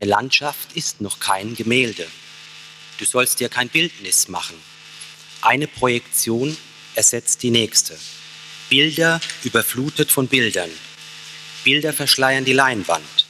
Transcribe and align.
Eine 0.00 0.10
Landschaft 0.10 0.72
ist 0.74 1.02
noch 1.02 1.20
kein 1.20 1.54
Gemälde. 1.54 2.06
Du 2.96 3.04
sollst 3.04 3.38
dir 3.38 3.50
kein 3.50 3.68
Bildnis 3.68 4.28
machen. 4.28 4.56
Eine 5.42 5.66
Projektion 5.66 6.56
ersetzt 6.94 7.42
die 7.42 7.50
nächste. 7.50 7.98
Bilder 8.70 9.20
überflutet 9.44 10.10
von 10.10 10.26
Bildern. 10.26 10.70
Bilder 11.64 11.92
verschleiern 11.92 12.46
die 12.46 12.54
Leinwand. 12.54 13.26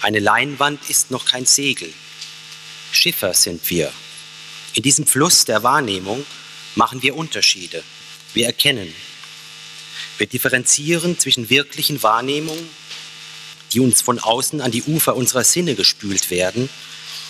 Eine 0.00 0.20
Leinwand 0.20 0.88
ist 0.88 1.10
noch 1.10 1.26
kein 1.26 1.44
Segel. 1.44 1.92
Schiffer 2.92 3.34
sind 3.34 3.68
wir. 3.68 3.92
In 4.72 4.82
diesem 4.82 5.06
Fluss 5.06 5.44
der 5.44 5.62
Wahrnehmung 5.62 6.24
machen 6.76 7.02
wir 7.02 7.14
Unterschiede. 7.14 7.82
Wir 8.32 8.46
erkennen. 8.46 8.94
Wir 10.16 10.26
differenzieren 10.26 11.18
zwischen 11.18 11.50
wirklichen 11.50 12.02
Wahrnehmungen, 12.02 12.70
die 13.76 13.80
uns 13.80 14.00
von 14.00 14.18
außen 14.18 14.62
an 14.62 14.70
die 14.70 14.82
Ufer 14.84 15.16
unserer 15.16 15.44
Sinne 15.44 15.74
gespült 15.74 16.30
werden, 16.30 16.70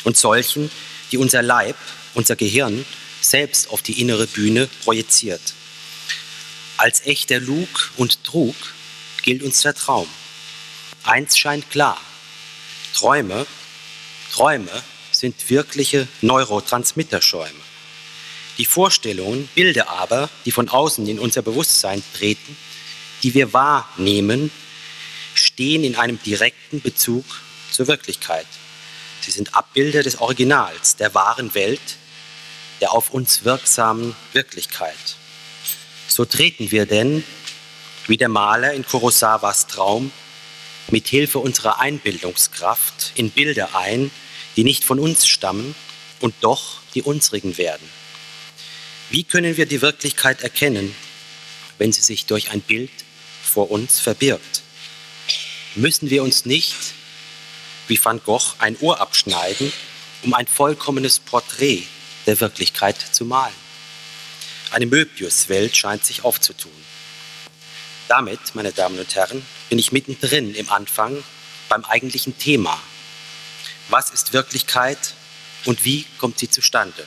und 0.04 0.16
solchen, 0.16 0.70
die 1.10 1.18
unser 1.18 1.42
Leib, 1.42 1.74
unser 2.14 2.36
Gehirn 2.36 2.86
selbst 3.20 3.70
auf 3.70 3.82
die 3.82 4.00
innere 4.00 4.28
Bühne 4.28 4.68
projiziert. 4.84 5.40
Als 6.76 7.04
echter 7.04 7.40
Lug 7.40 7.90
und 7.96 8.22
Trug 8.22 8.54
gilt 9.22 9.42
uns 9.42 9.62
der 9.62 9.74
Traum. 9.74 10.06
Eins 11.02 11.36
scheint 11.36 11.68
klar. 11.70 12.00
Träume, 12.94 13.44
Träume 14.30 14.70
sind 15.10 15.50
wirkliche 15.50 16.06
Neurotransmitterschäume. 16.20 17.50
Die 18.58 18.66
Vorstellungen, 18.66 19.48
Bilder 19.56 19.88
aber, 19.88 20.30
die 20.44 20.52
von 20.52 20.68
außen 20.68 21.08
in 21.08 21.18
unser 21.18 21.42
Bewusstsein 21.42 22.04
treten, 22.14 22.56
die 23.24 23.34
wir 23.34 23.52
wahrnehmen, 23.52 24.52
stehen 25.38 25.84
in 25.84 25.96
einem 25.96 26.22
direkten 26.22 26.80
Bezug 26.80 27.24
zur 27.70 27.86
Wirklichkeit. 27.86 28.46
Sie 29.20 29.30
sind 29.30 29.54
Abbilder 29.54 30.02
des 30.02 30.18
Originals, 30.18 30.96
der 30.96 31.14
wahren 31.14 31.54
Welt, 31.54 31.80
der 32.80 32.92
auf 32.92 33.10
uns 33.10 33.44
wirksamen 33.44 34.14
Wirklichkeit. 34.32 35.16
So 36.08 36.24
treten 36.24 36.70
wir 36.70 36.86
denn, 36.86 37.24
wie 38.06 38.16
der 38.16 38.28
Maler 38.28 38.72
in 38.72 38.86
Kurosawas 38.86 39.66
Traum, 39.66 40.12
mit 40.90 41.08
Hilfe 41.08 41.40
unserer 41.40 41.80
Einbildungskraft 41.80 43.12
in 43.16 43.30
Bilder 43.30 43.74
ein, 43.74 44.10
die 44.54 44.62
nicht 44.62 44.84
von 44.84 45.00
uns 45.00 45.26
stammen 45.26 45.74
und 46.20 46.34
doch 46.40 46.80
die 46.94 47.02
unsrigen 47.02 47.58
werden. 47.58 47.88
Wie 49.10 49.24
können 49.24 49.56
wir 49.56 49.66
die 49.66 49.82
Wirklichkeit 49.82 50.42
erkennen, 50.42 50.94
wenn 51.78 51.92
sie 51.92 52.00
sich 52.00 52.26
durch 52.26 52.50
ein 52.50 52.60
Bild 52.60 52.90
vor 53.42 53.70
uns 53.70 53.98
verbirgt? 53.98 54.62
Müssen 55.78 56.08
wir 56.08 56.22
uns 56.22 56.46
nicht, 56.46 56.74
wie 57.86 58.02
Van 58.02 58.22
Gogh, 58.24 58.54
ein 58.56 58.78
Ohr 58.80 58.98
abschneiden, 58.98 59.70
um 60.22 60.32
ein 60.32 60.46
vollkommenes 60.46 61.18
Porträt 61.18 61.82
der 62.24 62.40
Wirklichkeit 62.40 62.96
zu 63.12 63.26
malen? 63.26 63.52
Eine 64.70 64.86
Möbius-Welt 64.86 65.76
scheint 65.76 66.02
sich 66.02 66.24
aufzutun. 66.24 66.72
Damit, 68.08 68.54
meine 68.54 68.72
Damen 68.72 68.98
und 68.98 69.14
Herren, 69.14 69.44
bin 69.68 69.78
ich 69.78 69.92
mittendrin 69.92 70.54
im 70.54 70.70
Anfang 70.70 71.22
beim 71.68 71.84
eigentlichen 71.84 72.38
Thema. 72.38 72.80
Was 73.90 74.08
ist 74.08 74.32
Wirklichkeit 74.32 75.12
und 75.66 75.84
wie 75.84 76.06
kommt 76.16 76.38
sie 76.38 76.48
zustande? 76.48 77.06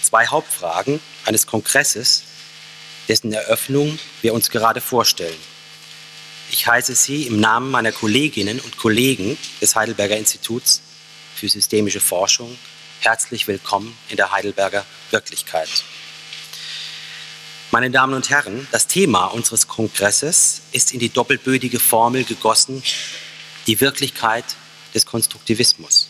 Zwei 0.00 0.26
Hauptfragen 0.26 1.00
eines 1.26 1.46
Kongresses, 1.46 2.22
dessen 3.08 3.34
Eröffnung 3.34 3.98
wir 4.22 4.32
uns 4.32 4.48
gerade 4.48 4.80
vorstellen. 4.80 5.49
Ich 6.52 6.66
heiße 6.66 6.96
Sie 6.96 7.28
im 7.28 7.38
Namen 7.38 7.70
meiner 7.70 7.92
Kolleginnen 7.92 8.58
und 8.58 8.76
Kollegen 8.76 9.38
des 9.60 9.76
Heidelberger 9.76 10.16
Instituts 10.16 10.82
für 11.36 11.48
systemische 11.48 12.00
Forschung 12.00 12.58
herzlich 12.98 13.46
willkommen 13.46 13.96
in 14.08 14.16
der 14.16 14.32
Heidelberger 14.32 14.84
Wirklichkeit. 15.12 15.68
Meine 17.70 17.92
Damen 17.92 18.14
und 18.14 18.30
Herren, 18.30 18.66
das 18.72 18.88
Thema 18.88 19.26
unseres 19.26 19.68
Kongresses 19.68 20.62
ist 20.72 20.92
in 20.92 20.98
die 20.98 21.10
doppelbödige 21.10 21.78
Formel 21.78 22.24
gegossen, 22.24 22.82
die 23.68 23.80
Wirklichkeit 23.80 24.44
des 24.92 25.06
Konstruktivismus. 25.06 26.08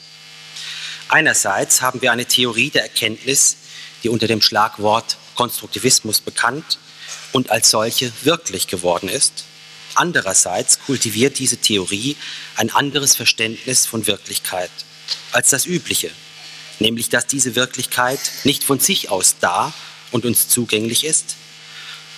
Einerseits 1.11 1.83
haben 1.83 2.01
wir 2.01 2.13
eine 2.13 2.25
Theorie 2.25 2.71
der 2.71 2.85
Erkenntnis, 2.85 3.59
die 4.03 4.09
unter 4.09 4.27
dem 4.27 4.41
Schlagwort 4.41 5.19
Konstruktivismus 5.35 6.23
bekannt 6.23 6.79
und 7.33 7.51
als 7.51 7.71
solche 7.71 8.11
wirklich 8.23 8.69
geworden 8.69 9.11
ist. 9.11 9.45
Andererseits 9.95 10.81
kultiviert 10.81 11.39
diese 11.39 11.57
Theorie 11.57 12.17
ein 12.57 12.71
anderes 12.71 13.17
Verständnis 13.17 13.87
von 13.87 14.07
Wirklichkeit 14.07 14.71
als 15.33 15.51
das 15.51 15.67
übliche, 15.67 16.11
nämlich 16.79 17.09
dass 17.09 17.27
diese 17.27 17.57
Wirklichkeit 17.57 18.21
nicht 18.45 18.65
von 18.65 18.79
sich 18.79 19.11
aus 19.11 19.37
da 19.41 19.73
und 20.11 20.25
uns 20.25 20.49
zugänglich 20.49 21.05
ist, 21.05 21.37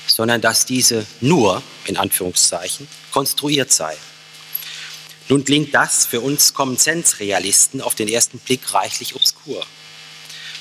sondern 0.06 0.40
dass 0.40 0.66
diese 0.66 1.06
nur, 1.20 1.62
in 1.86 1.96
Anführungszeichen, 1.96 2.88
konstruiert 3.10 3.72
sei. 3.72 3.96
Nun 5.28 5.44
klingt 5.44 5.74
das 5.74 6.04
für 6.04 6.20
uns 6.20 6.52
Common-Sense-Realisten 6.52 7.80
auf 7.80 7.94
den 7.94 8.08
ersten 8.08 8.38
Blick 8.38 8.74
reichlich 8.74 9.14
obskur. 9.14 9.64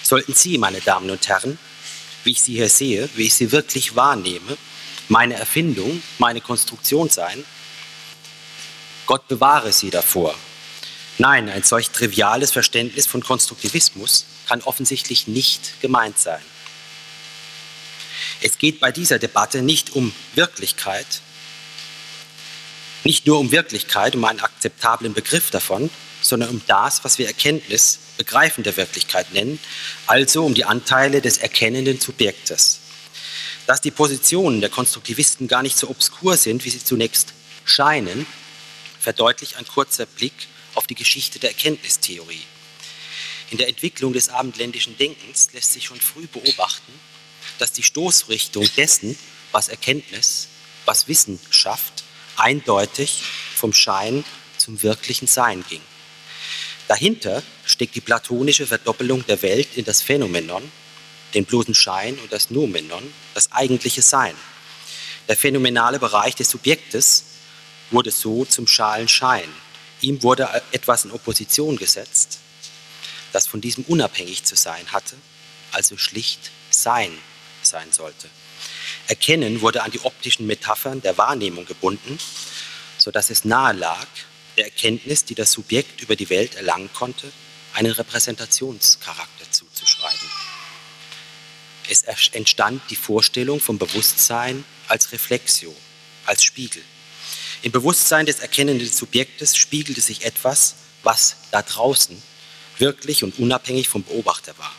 Sollten 0.04 0.34
Sie, 0.34 0.58
meine 0.58 0.82
Damen 0.82 1.10
und 1.10 1.28
Herren, 1.28 1.58
wie 2.24 2.32
ich 2.32 2.42
Sie 2.42 2.54
hier 2.54 2.70
sehe, 2.70 3.10
wie 3.16 3.24
ich 3.24 3.34
Sie 3.34 3.52
wirklich 3.52 3.96
wahrnehme, 3.96 4.58
meine 5.10 5.36
Erfindung, 5.36 6.02
meine 6.18 6.42
Konstruktion 6.42 7.10
sein, 7.10 7.44
Gott 9.06 9.28
bewahre 9.28 9.72
Sie 9.74 9.90
davor. 9.90 10.36
Nein, 11.18 11.50
ein 11.50 11.64
solch 11.64 11.90
triviales 11.92 12.52
Verständnis 12.52 13.06
von 13.06 13.22
Konstruktivismus 13.22 14.26
kann 14.48 14.62
offensichtlich 14.62 15.28
nicht 15.28 15.82
gemeint 15.82 16.18
sein. 16.18 16.42
Es 18.42 18.58
geht 18.58 18.80
bei 18.80 18.92
dieser 18.92 19.20
Debatte 19.20 19.62
nicht 19.62 19.92
um 19.92 20.14
Wirklichkeit, 20.34 21.22
nicht 23.04 23.28
nur 23.28 23.40
um 23.40 23.52
Wirklichkeit, 23.52 24.16
um 24.16 24.26
einen 24.26 24.40
akzeptablen 24.40 25.14
Begriff 25.14 25.52
davon, 25.52 25.90
sondern 26.22 26.50
um 26.50 26.62
das, 26.68 27.04
was 27.04 27.18
wir 27.18 27.28
Erkenntnis, 27.28 28.00
Begreifen 28.18 28.64
der 28.64 28.78
Wirklichkeit 28.78 29.34
nennen, 29.34 29.60
also 30.08 30.46
um 30.46 30.54
die 30.54 30.66
Anteile 30.66 31.22
des 31.22 31.38
erkennenden 31.38 32.00
Subjektes. 32.00 32.81
Dass 33.68 33.82
die 33.82 33.92
Positionen 33.92 34.62
der 34.62 34.70
Konstruktivisten 34.70 35.48
gar 35.48 35.64
nicht 35.64 35.78
so 35.78 35.90
obskur 35.90 36.38
sind, 36.38 36.66
wie 36.66 36.70
sie 36.70 36.84
zunächst 36.84 37.34
scheinen, 37.64 38.26
verdeutlicht 39.00 39.58
ein 39.58 39.68
kurzer 39.68 40.06
Blick 40.06 40.34
auf 40.76 40.88
die 40.88 40.96
Geschichte 40.96 41.40
der 41.40 41.52
Erkenntnistheorie. 41.52 42.44
In 43.50 43.58
der 43.58 43.68
Entwicklung 43.68 44.14
des 44.14 44.30
abendländischen 44.30 44.98
Denkens 44.98 45.50
lässt 45.54 45.74
sich 45.74 45.86
schon 45.86 46.00
früh 46.00 46.28
beobachten, 46.28 46.94
dass 47.60 47.72
die 47.74 47.84
Stoßrichtung 47.84 48.68
dessen, 48.78 49.18
was 49.52 49.68
Erkenntnis, 49.68 50.48
was 50.86 51.08
Wissen 51.08 51.40
schafft, 51.50 52.04
eindeutig 52.38 53.24
vom 53.56 53.74
Schein 53.74 54.24
zum 54.58 54.82
wirklichen 54.84 55.28
Sein 55.28 55.64
ging. 55.68 55.82
Dahinter 56.88 57.44
steckt 57.66 57.96
die 57.96 58.02
platonische 58.02 58.68
Verdoppelung 58.68 59.26
der 59.26 59.42
Welt 59.42 59.70
in 59.76 59.86
das 59.86 60.02
Phänomenon, 60.02 60.72
den 61.34 61.46
bloßen 61.46 61.74
Schein 61.74 62.18
und 62.20 62.32
das 62.32 62.50
Nomenon, 62.50 63.14
das 63.34 63.52
eigentliche 63.52 64.02
Sein. 64.02 64.36
Der 65.28 65.38
phänomenale 65.38 66.00
Bereich 66.00 66.36
des 66.36 66.50
Subjektes 66.50 67.26
wurde 67.90 68.12
so 68.12 68.46
zum 68.46 68.68
schalen 68.68 69.08
Schein. 69.08 69.50
Ihm 70.02 70.24
wurde 70.24 70.50
etwas 70.72 71.06
in 71.06 71.12
Opposition 71.12 71.78
gesetzt, 71.78 72.40
das 73.32 73.48
von 73.48 73.62
diesem 73.62 73.84
unabhängig 73.86 74.44
zu 74.44 74.56
sein 74.56 74.92
hatte, 74.92 75.16
also 75.72 75.98
schlicht 75.98 76.52
Sein 76.70 77.12
sein 77.62 77.92
sollte. 77.92 78.28
Erkennen 79.08 79.62
wurde 79.62 79.84
an 79.84 79.92
die 79.92 80.04
optischen 80.04 80.48
Metaphern 80.48 81.02
der 81.02 81.18
Wahrnehmung 81.18 81.66
gebunden, 81.66 82.18
sodass 82.98 83.30
es 83.30 83.46
nahe 83.46 83.74
lag, 83.74 84.08
der 84.58 84.66
Erkenntnis, 84.66 85.26
die 85.26 85.36
das 85.36 85.52
Subjekt 85.52 86.02
über 86.02 86.16
die 86.16 86.30
Welt 86.30 86.56
erlangen 86.56 86.90
konnte, 86.94 87.32
einen 87.74 87.92
Repräsentationscharakter 87.92 89.50
zuzuschreiben. 89.52 90.30
Es 91.92 92.04
entstand 92.04 92.82
die 92.90 92.96
Vorstellung 92.96 93.60
vom 93.60 93.78
Bewusstsein 93.78 94.64
als 94.88 95.12
Reflexio, 95.12 95.76
als 96.26 96.42
Spiegel. 96.42 96.82
Im 97.64 97.74
Bewusstsein 97.74 98.26
des 98.26 98.40
erkennenden 98.40 98.90
Subjektes 98.90 99.58
spiegelte 99.58 100.00
sich 100.00 100.24
etwas, 100.24 100.76
was 101.04 101.36
da 101.52 101.62
draußen 101.62 102.24
wirklich 102.78 103.26
und 103.26 103.38
unabhängig 103.40 103.90
vom 103.90 104.04
Beobachter 104.04 104.58
war. 104.58 104.74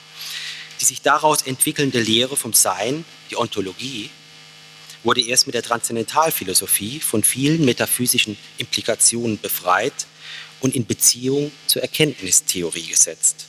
Die 0.81 0.87
sich 0.87 1.03
daraus 1.03 1.43
entwickelnde 1.43 2.01
Lehre 2.01 2.39
vom 2.39 2.55
Sein, 2.55 3.05
die 3.31 3.37
Ontologie, 3.37 4.09
wurde 5.03 5.21
erst 5.21 5.45
mit 5.45 5.55
der 5.55 5.63
Transzendentalphilosophie 5.63 7.01
von 7.01 7.23
vielen 7.23 7.67
metaphysischen 7.67 8.39
Implikationen 8.57 9.39
befreit 9.39 10.07
und 10.61 10.75
in 10.75 10.87
Beziehung 10.87 11.53
zur 11.67 11.83
Erkenntnistheorie 11.83 12.87
gesetzt. 12.87 13.49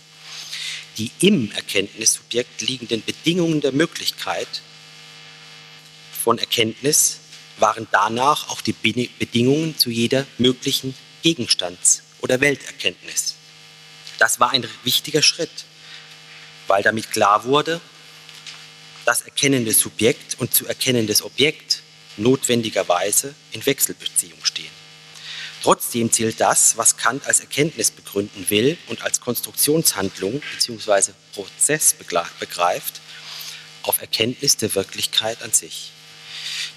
Die 0.98 1.12
im 1.20 1.52
Erkenntnissubjekt 1.52 2.62
liegenden 2.62 3.04
Bedingungen 3.04 3.62
der 3.62 3.72
Möglichkeit 3.72 4.62
von 6.24 6.38
Erkenntnis 6.38 7.20
waren 7.58 7.88
danach 7.92 8.50
auch 8.50 8.62
die 8.62 8.74
Bedingungen 8.74 9.78
zu 9.78 9.90
jeder 9.90 10.26
möglichen 10.38 10.96
Gegenstands- 11.24 12.04
oder 12.22 12.42
Welterkenntnis. 12.42 13.36
Das 14.20 14.40
war 14.40 14.52
ein 14.52 14.68
wichtiger 14.84 15.22
Schritt, 15.22 15.66
weil 16.68 16.84
damit 16.84 17.12
klar 17.12 17.44
wurde, 17.46 17.82
dass 19.06 19.22
erkennendes 19.22 19.80
Subjekt 19.80 20.40
und 20.40 20.54
zu 20.54 20.68
erkennendes 20.68 21.24
Objekt 21.24 21.82
notwendigerweise 22.18 23.34
in 23.52 23.66
Wechselbeziehung 23.66 24.44
stehen. 24.44 24.83
Trotzdem 25.64 26.12
zählt 26.12 26.42
das, 26.42 26.76
was 26.76 26.98
Kant 26.98 27.26
als 27.26 27.40
Erkenntnis 27.40 27.90
begründen 27.90 28.50
will 28.50 28.78
und 28.88 29.02
als 29.02 29.22
Konstruktionshandlung 29.22 30.42
bzw. 30.56 31.14
Prozess 31.34 31.94
begreift, 31.94 33.00
auf 33.84 34.02
Erkenntnis 34.02 34.58
der 34.58 34.76
Wirklichkeit 34.76 35.42
an 35.42 35.54
sich. 35.54 35.92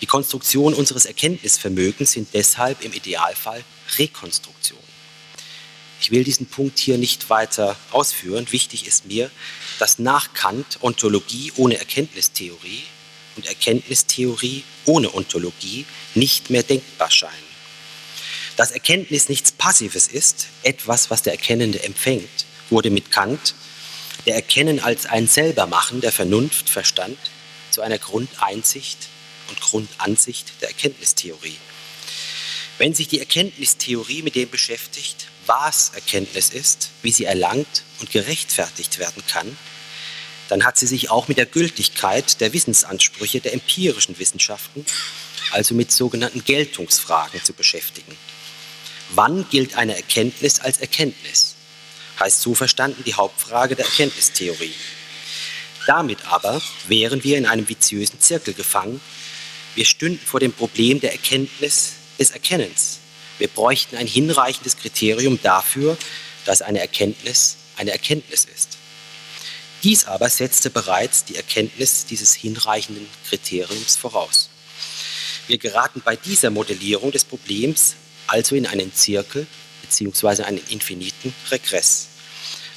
Die 0.00 0.06
Konstruktion 0.06 0.72
unseres 0.72 1.04
Erkenntnisvermögens 1.04 2.12
sind 2.12 2.28
deshalb 2.32 2.84
im 2.84 2.92
Idealfall 2.92 3.64
Rekonstruktionen. 3.98 4.84
Ich 6.00 6.12
will 6.12 6.22
diesen 6.22 6.46
Punkt 6.46 6.78
hier 6.78 6.96
nicht 6.96 7.28
weiter 7.28 7.76
ausführen. 7.90 8.46
Wichtig 8.52 8.86
ist 8.86 9.06
mir, 9.06 9.32
dass 9.80 9.98
nach 9.98 10.32
Kant 10.32 10.78
Ontologie 10.80 11.52
ohne 11.56 11.78
Erkenntnistheorie 11.78 12.84
und 13.34 13.46
Erkenntnistheorie 13.46 14.62
ohne 14.84 15.12
Ontologie 15.12 15.86
nicht 16.14 16.50
mehr 16.50 16.62
denkbar 16.62 17.10
scheinen. 17.10 17.55
Dass 18.56 18.70
Erkenntnis 18.70 19.28
nichts 19.28 19.52
Passives 19.52 20.08
ist, 20.08 20.46
etwas, 20.62 21.10
was 21.10 21.22
der 21.22 21.34
Erkennende 21.34 21.82
empfängt, 21.82 22.46
wurde 22.70 22.90
mit 22.90 23.10
Kant, 23.10 23.54
der 24.24 24.34
Erkennen 24.34 24.80
als 24.80 25.04
ein 25.06 25.28
Selbermachen 25.28 26.00
der 26.00 26.10
Vernunft, 26.10 26.70
Verstand, 26.70 27.18
zu 27.70 27.82
einer 27.82 27.98
Grundeinsicht 27.98 29.08
und 29.48 29.60
Grundansicht 29.60 30.52
der 30.62 30.68
Erkenntnistheorie. 30.68 31.58
Wenn 32.78 32.94
sich 32.94 33.08
die 33.08 33.20
Erkenntnistheorie 33.20 34.22
mit 34.22 34.34
dem 34.34 34.48
beschäftigt, 34.48 35.28
was 35.44 35.90
Erkenntnis 35.94 36.48
ist, 36.48 36.90
wie 37.02 37.12
sie 37.12 37.24
erlangt 37.24 37.84
und 38.00 38.10
gerechtfertigt 38.10 38.98
werden 38.98 39.22
kann, 39.28 39.56
dann 40.48 40.64
hat 40.64 40.78
sie 40.78 40.86
sich 40.86 41.10
auch 41.10 41.28
mit 41.28 41.38
der 41.38 41.46
Gültigkeit 41.46 42.40
der 42.40 42.52
Wissensansprüche 42.52 43.40
der 43.40 43.52
empirischen 43.52 44.18
Wissenschaften, 44.18 44.86
also 45.50 45.74
mit 45.74 45.92
sogenannten 45.92 46.44
Geltungsfragen 46.44 47.42
zu 47.44 47.52
beschäftigen. 47.52 48.16
Wann 49.10 49.48
gilt 49.50 49.76
eine 49.76 49.96
Erkenntnis 49.96 50.60
als 50.60 50.78
Erkenntnis? 50.78 51.54
Heißt 52.18 52.40
so 52.40 52.54
verstanden 52.54 53.04
die 53.04 53.14
Hauptfrage 53.14 53.76
der 53.76 53.84
Erkenntnistheorie. 53.84 54.74
Damit 55.86 56.26
aber 56.26 56.60
wären 56.88 57.22
wir 57.22 57.38
in 57.38 57.46
einem 57.46 57.68
viziösen 57.68 58.20
Zirkel 58.20 58.54
gefangen. 58.54 59.00
Wir 59.74 59.84
stünden 59.84 60.24
vor 60.24 60.40
dem 60.40 60.52
Problem 60.52 61.00
der 61.00 61.12
Erkenntnis 61.12 61.92
des 62.18 62.30
Erkennens. 62.32 62.98
Wir 63.38 63.48
bräuchten 63.48 63.96
ein 63.96 64.06
hinreichendes 64.06 64.78
Kriterium 64.78 65.38
dafür, 65.42 65.96
dass 66.44 66.62
eine 66.62 66.80
Erkenntnis 66.80 67.56
eine 67.76 67.92
Erkenntnis 67.92 68.46
ist. 68.46 68.78
Dies 69.82 70.06
aber 70.06 70.28
setzte 70.30 70.70
bereits 70.70 71.24
die 71.24 71.36
Erkenntnis 71.36 72.06
dieses 72.06 72.34
hinreichenden 72.34 73.06
Kriteriums 73.28 73.96
voraus. 73.96 74.48
Wir 75.46 75.58
geraten 75.58 76.02
bei 76.04 76.16
dieser 76.16 76.50
Modellierung 76.50 77.12
des 77.12 77.24
Problems 77.24 77.94
also 78.26 78.54
in 78.54 78.66
einen 78.66 78.92
Zirkel 78.94 79.46
bzw. 79.82 80.42
einen 80.42 80.60
infiniten 80.68 81.34
Regress. 81.50 82.08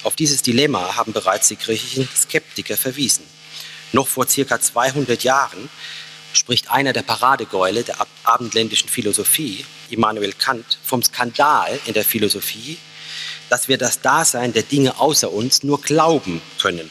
Auf 0.02 0.16
dieses 0.16 0.42
Dilemma 0.42 0.96
haben 0.96 1.12
bereits 1.12 1.48
die 1.48 1.56
griechischen 1.56 2.08
Skeptiker 2.16 2.76
verwiesen. 2.76 3.24
Noch 3.92 4.08
vor 4.08 4.26
circa 4.26 4.60
200 4.60 5.22
Jahren 5.24 5.68
spricht 6.32 6.70
einer 6.70 6.92
der 6.92 7.02
Paradegäule 7.02 7.82
der 7.82 7.96
abendländischen 8.24 8.88
Philosophie, 8.88 9.64
Immanuel 9.90 10.32
Kant, 10.32 10.78
vom 10.82 11.02
Skandal 11.02 11.78
in 11.86 11.94
der 11.94 12.04
Philosophie, 12.04 12.78
dass 13.48 13.68
wir 13.68 13.78
das 13.78 14.00
Dasein 14.00 14.52
der 14.52 14.62
Dinge 14.62 14.98
außer 14.98 15.30
uns 15.30 15.64
nur 15.64 15.80
glauben 15.80 16.40
können, 16.60 16.90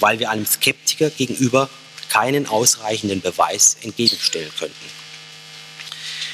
weil 0.00 0.18
wir 0.18 0.30
einem 0.30 0.46
Skeptiker 0.46 1.10
gegenüber 1.10 1.70
keinen 2.08 2.46
ausreichenden 2.46 3.20
Beweis 3.20 3.76
entgegenstellen 3.82 4.50
könnten. 4.58 5.01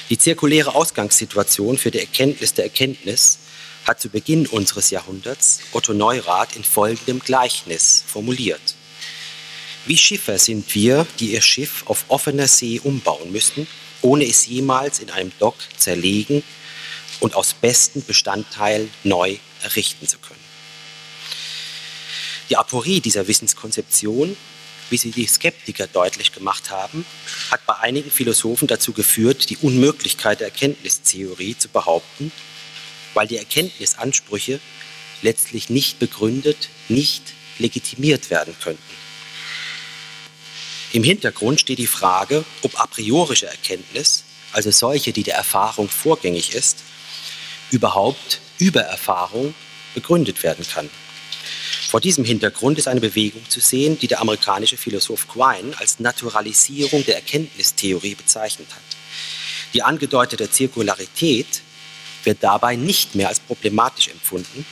Die 0.09 0.17
zirkuläre 0.17 0.73
Ausgangssituation 0.73 1.77
für 1.77 1.91
die 1.91 1.99
Erkenntnis 1.99 2.55
der 2.55 2.65
Erkenntnis 2.65 3.37
hat 3.85 4.01
zu 4.01 4.09
Beginn 4.09 4.47
unseres 4.47 4.89
Jahrhunderts 4.89 5.59
Otto 5.71 5.93
Neurath 5.93 6.55
in 6.55 6.63
folgendem 6.63 7.19
Gleichnis 7.19 8.03
formuliert. 8.07 8.75
Wie 9.85 9.97
Schiffer 9.97 10.39
sind 10.39 10.73
wir, 10.73 11.05
die 11.19 11.33
ihr 11.33 11.41
Schiff 11.41 11.83
auf 11.85 12.05
offener 12.07 12.47
See 12.47 12.79
umbauen 12.83 13.31
müssen, 13.31 13.67
ohne 14.01 14.25
es 14.25 14.47
jemals 14.47 14.99
in 14.99 15.11
einem 15.11 15.31
Dock 15.37 15.55
zerlegen 15.77 16.43
und 17.19 17.35
aus 17.35 17.53
besten 17.53 18.03
Bestandteilen 18.03 18.89
neu 19.03 19.37
errichten 19.61 20.07
zu 20.07 20.17
können. 20.17 20.39
Die 22.49 22.57
Aporie 22.57 22.99
dieser 22.99 23.27
Wissenskonzeption, 23.27 24.35
wie 24.89 24.97
sie 24.97 25.11
die 25.11 25.27
Skeptiker 25.27 25.87
deutlich 25.87 26.31
gemacht 26.31 26.71
haben, 26.71 27.05
hat 27.51 27.65
bei 27.65 27.75
einigen 27.77 28.11
Philosophen 28.11 28.67
dazu 28.67 28.93
geführt, 28.93 29.49
die 29.49 29.57
Unmöglichkeit 29.57 30.39
der 30.39 30.47
Erkenntnistheorie 30.47 31.57
zu 31.57 31.69
behaupten, 31.69 32.31
weil 33.13 33.27
die 33.27 33.37
Erkenntnisansprüche 33.37 34.59
letztlich 35.21 35.69
nicht 35.69 35.99
begründet, 35.99 36.69
nicht 36.87 37.23
legitimiert 37.57 38.29
werden 38.29 38.55
könnten. 38.61 38.81
Im 40.91 41.03
Hintergrund 41.03 41.59
steht 41.59 41.77
die 41.77 41.87
Frage, 41.87 42.43
ob 42.63 42.79
a 42.79 42.87
priorische 42.87 43.47
Erkenntnis, 43.47 44.23
also 44.53 44.71
solche, 44.71 45.13
die 45.13 45.23
der 45.23 45.35
Erfahrung 45.35 45.87
vorgängig 45.89 46.55
ist, 46.55 46.79
überhaupt 47.69 48.39
über 48.57 48.81
Erfahrung 48.81 49.53
begründet 49.93 50.41
werden 50.41 50.65
kann. 50.67 50.89
Vor 51.89 52.01
diesem 52.01 52.23
Hintergrund 52.23 52.77
ist 52.77 52.87
eine 52.87 53.01
Bewegung 53.01 53.41
zu 53.49 53.59
sehen, 53.59 53.97
die 53.97 54.05
der 54.05 54.21
amerikanische 54.21 54.77
Philosoph 54.77 55.27
Quine 55.27 55.75
als 55.79 55.99
Naturalisierung 55.99 57.03
der 57.03 57.15
Erkenntnistheorie 57.15 58.13
bezeichnet 58.13 58.67
hat. 58.69 58.83
Die 59.73 59.81
angedeutete 59.81 60.51
Zirkularität 60.51 61.63
wird 62.25 62.43
dabei 62.43 62.75
nicht 62.75 63.15
mehr 63.15 63.27
als 63.27 63.39
problematisch 63.39 64.09
empfunden. 64.09 64.67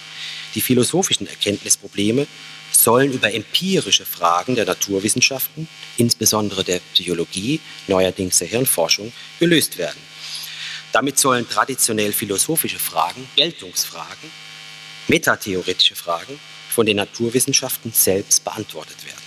Die 0.54 0.62
philosophischen 0.62 1.26
Erkenntnisprobleme 1.26 2.28
sollen 2.72 3.12
über 3.12 3.34
empirische 3.34 4.06
Fragen 4.06 4.54
der 4.54 4.66
Naturwissenschaften, 4.66 5.68
insbesondere 5.98 6.64
der 6.64 6.82
Psychologie, 6.94 7.60
neuerdings 7.88 8.38
der 8.38 8.48
Hirnforschung, 8.48 9.12
gelöst 9.40 9.80
werden. 9.80 10.00
Damit 10.92 11.18
sollen 11.18 11.50
traditionell 11.50 12.14
philosophische 12.14 12.78
Fragen, 12.78 13.28
Geltungsfragen, 13.36 14.30
metatheoretische 15.08 15.96
Fragen 15.96 16.40
von 16.78 16.86
den 16.86 16.98
Naturwissenschaften 16.98 17.92
selbst 17.92 18.44
beantwortet 18.44 19.04
werden. 19.04 19.18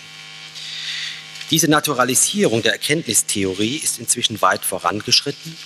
Diese 1.50 1.66
Naturalisierung 1.66 2.62
der 2.62 2.70
Erkenntnistheorie 2.70 3.74
ist 3.74 3.98
inzwischen 3.98 4.40
weit 4.40 4.64
vorangeschritten. 4.64 5.56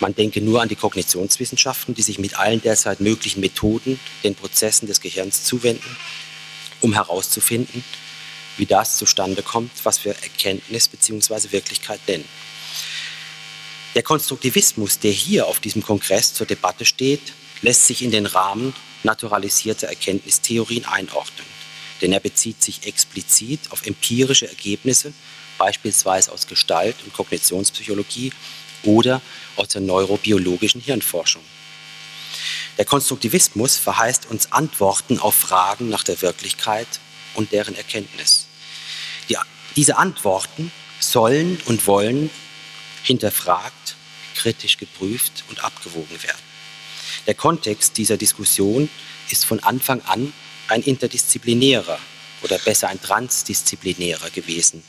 Man 0.00 0.14
denke 0.14 0.42
nur 0.42 0.60
an 0.60 0.68
die 0.68 0.76
Kognitionswissenschaften, 0.76 1.94
die 1.94 2.02
sich 2.02 2.18
mit 2.18 2.38
allen 2.38 2.60
derzeit 2.60 3.00
möglichen 3.00 3.40
Methoden 3.40 3.98
den 4.22 4.34
Prozessen 4.34 4.86
des 4.86 5.00
Gehirns 5.00 5.44
zuwenden 5.44 5.96
um 6.82 6.92
herauszufinden, 6.92 7.82
wie 8.58 8.66
das 8.66 8.98
zustande 8.98 9.42
kommt, 9.42 9.70
was 9.84 10.04
wir 10.04 10.12
Erkenntnis 10.12 10.88
bzw. 10.88 11.52
Wirklichkeit 11.52 12.00
nennen. 12.06 12.28
Der 13.94 14.02
Konstruktivismus, 14.02 14.98
der 14.98 15.12
hier 15.12 15.46
auf 15.46 15.58
diesem 15.58 15.82
Kongress 15.82 16.34
zur 16.34 16.46
Debatte 16.46 16.84
steht, 16.84 17.32
lässt 17.62 17.86
sich 17.86 18.02
in 18.02 18.10
den 18.10 18.26
Rahmen 18.26 18.74
naturalisierter 19.04 19.88
Erkenntnistheorien 19.88 20.84
einordnen, 20.84 21.46
denn 22.00 22.12
er 22.12 22.20
bezieht 22.20 22.62
sich 22.62 22.86
explizit 22.86 23.60
auf 23.70 23.86
empirische 23.86 24.48
Ergebnisse, 24.48 25.12
beispielsweise 25.58 26.32
aus 26.32 26.46
Gestalt- 26.46 27.02
und 27.04 27.12
Kognitionspsychologie 27.12 28.32
oder 28.82 29.20
aus 29.56 29.68
der 29.68 29.80
neurobiologischen 29.80 30.80
Hirnforschung. 30.80 31.42
Der 32.78 32.84
Konstruktivismus 32.84 33.76
verheißt 33.76 34.26
uns 34.30 34.50
Antworten 34.50 35.18
auf 35.18 35.34
Fragen 35.34 35.88
nach 35.88 36.04
der 36.04 36.20
Wirklichkeit 36.22 36.88
und 37.34 37.52
deren 37.52 37.76
Erkenntnis. 37.76 38.46
Die, 39.28 39.36
diese 39.76 39.98
Antworten 39.98 40.72
sollen 40.98 41.60
und 41.66 41.86
wollen 41.86 42.30
hinterfragt, 43.02 43.96
kritisch 44.34 44.78
geprüft 44.78 45.44
und 45.48 45.62
abgewogen 45.62 46.22
werden. 46.22 46.51
Der 47.26 47.34
Kontext 47.34 47.96
dieser 47.98 48.16
Diskussion 48.16 48.88
ist 49.30 49.44
von 49.44 49.60
Anfang 49.60 50.00
an 50.02 50.32
ein 50.68 50.82
interdisziplinärer 50.82 51.98
oder 52.42 52.58
besser 52.58 52.88
ein 52.88 53.00
transdisziplinärer 53.00 54.30
gewesen. 54.30 54.82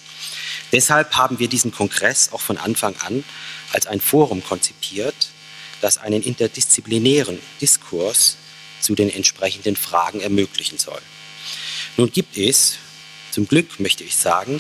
Deshalb 0.71 1.15
haben 1.15 1.37
wir 1.39 1.47
diesen 1.47 1.71
Kongress 1.71 2.29
auch 2.31 2.41
von 2.41 2.57
Anfang 2.57 2.95
an 2.97 3.23
als 3.71 3.85
ein 3.85 4.01
Forum 4.01 4.43
konzipiert, 4.43 5.29
das 5.81 5.97
einen 5.97 6.23
interdisziplinären 6.23 7.39
Diskurs 7.61 8.37
zu 8.79 8.95
den 8.95 9.09
entsprechenden 9.09 9.75
Fragen 9.75 10.21
ermöglichen 10.21 10.77
soll. 10.77 11.01
Nun 11.97 12.11
gibt 12.11 12.37
es, 12.37 12.77
zum 13.31 13.47
Glück 13.47 13.79
möchte 13.79 14.03
ich 14.03 14.15
sagen, 14.15 14.59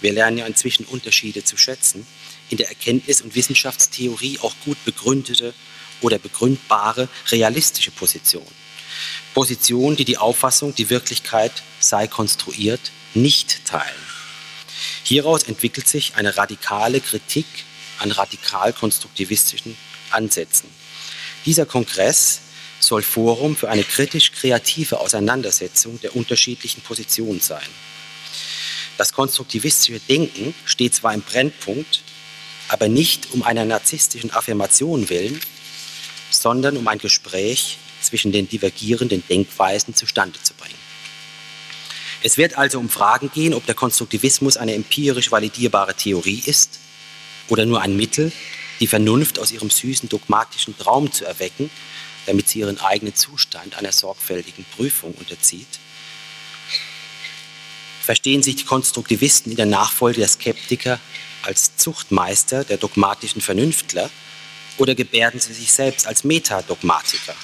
wir 0.00 0.12
lernen 0.12 0.38
ja 0.38 0.46
inzwischen 0.46 0.84
Unterschiede 0.84 1.42
zu 1.42 1.56
schätzen, 1.56 2.06
in 2.50 2.58
der 2.58 2.68
Erkenntnis- 2.68 3.22
und 3.22 3.34
Wissenschaftstheorie 3.34 4.38
auch 4.40 4.54
gut 4.64 4.76
begründete 4.84 5.54
oder 6.00 6.18
begründbare 6.18 7.08
realistische 7.30 7.90
Positionen. 7.90 8.46
Positionen, 9.34 9.96
die 9.96 10.04
die 10.04 10.18
Auffassung, 10.18 10.74
die 10.74 10.90
Wirklichkeit 10.90 11.52
sei 11.78 12.06
konstruiert, 12.06 12.80
nicht 13.14 13.64
teilen. 13.66 14.06
Hieraus 15.04 15.44
entwickelt 15.44 15.88
sich 15.88 16.16
eine 16.16 16.36
radikale 16.36 17.00
Kritik 17.00 17.46
an 17.98 18.10
radikal-konstruktivistischen 18.10 19.76
Ansätzen. 20.10 20.68
Dieser 21.44 21.66
Kongress 21.66 22.40
soll 22.80 23.02
Forum 23.02 23.56
für 23.56 23.68
eine 23.68 23.84
kritisch-kreative 23.84 25.00
Auseinandersetzung 25.00 26.00
der 26.00 26.16
unterschiedlichen 26.16 26.82
Positionen 26.82 27.40
sein. 27.40 27.66
Das 28.98 29.12
konstruktivistische 29.12 30.00
Denken 30.00 30.54
steht 30.64 30.94
zwar 30.94 31.14
im 31.14 31.22
Brennpunkt, 31.22 32.02
aber 32.68 32.88
nicht 32.88 33.32
um 33.32 33.42
einer 33.42 33.64
narzisstischen 33.64 34.30
Affirmation 34.32 35.08
willen, 35.08 35.40
sondern 36.30 36.76
um 36.76 36.88
ein 36.88 36.98
Gespräch 36.98 37.78
zwischen 38.00 38.32
den 38.32 38.48
divergierenden 38.48 39.22
Denkweisen 39.28 39.94
zustande 39.94 40.40
zu 40.42 40.54
bringen. 40.54 40.74
Es 42.22 42.36
wird 42.36 42.58
also 42.58 42.78
um 42.78 42.88
Fragen 42.88 43.30
gehen, 43.32 43.54
ob 43.54 43.66
der 43.66 43.74
Konstruktivismus 43.74 44.56
eine 44.56 44.74
empirisch 44.74 45.30
validierbare 45.30 45.94
Theorie 45.94 46.42
ist 46.44 46.80
oder 47.48 47.66
nur 47.66 47.82
ein 47.82 47.96
Mittel, 47.96 48.32
die 48.80 48.86
Vernunft 48.86 49.38
aus 49.38 49.52
ihrem 49.52 49.70
süßen 49.70 50.08
dogmatischen 50.08 50.76
Traum 50.76 51.12
zu 51.12 51.24
erwecken, 51.24 51.70
damit 52.26 52.48
sie 52.48 52.60
ihren 52.60 52.80
eigenen 52.80 53.14
Zustand 53.14 53.76
einer 53.78 53.92
sorgfältigen 53.92 54.64
Prüfung 54.76 55.12
unterzieht. 55.14 55.78
Verstehen 58.02 58.42
sich 58.42 58.56
die 58.56 58.64
Konstruktivisten 58.64 59.52
in 59.52 59.56
der 59.56 59.66
Nachfolge 59.66 60.20
der 60.20 60.28
Skeptiker 60.28 61.00
als 61.42 61.76
Zuchtmeister 61.76 62.64
der 62.64 62.76
dogmatischen 62.76 63.40
Vernünftler 63.40 64.10
oder 64.78 64.94
gebärden 64.94 65.40
sie 65.40 65.52
sich 65.52 65.72
selbst 65.72 66.06
als 66.06 66.24
Metadogmatiker? 66.24 67.34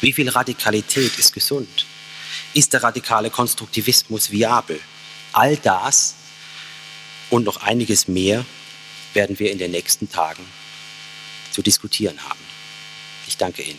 Wie 0.00 0.12
viel 0.12 0.28
Radikalität 0.28 1.18
ist 1.18 1.32
gesund? 1.32 1.86
Ist 2.54 2.72
der 2.72 2.82
radikale 2.82 3.30
Konstruktivismus 3.30 4.30
viabel? 4.30 4.80
All 5.32 5.56
das 5.56 6.14
und 7.30 7.44
noch 7.44 7.58
einiges 7.58 8.08
mehr 8.08 8.44
werden 9.14 9.38
wir 9.38 9.50
in 9.50 9.58
den 9.58 9.70
nächsten 9.70 10.10
Tagen 10.10 10.44
zu 11.50 11.62
diskutieren 11.62 12.18
haben. 12.28 12.40
Ich 13.26 13.36
danke 13.36 13.62
Ihnen. 13.62 13.78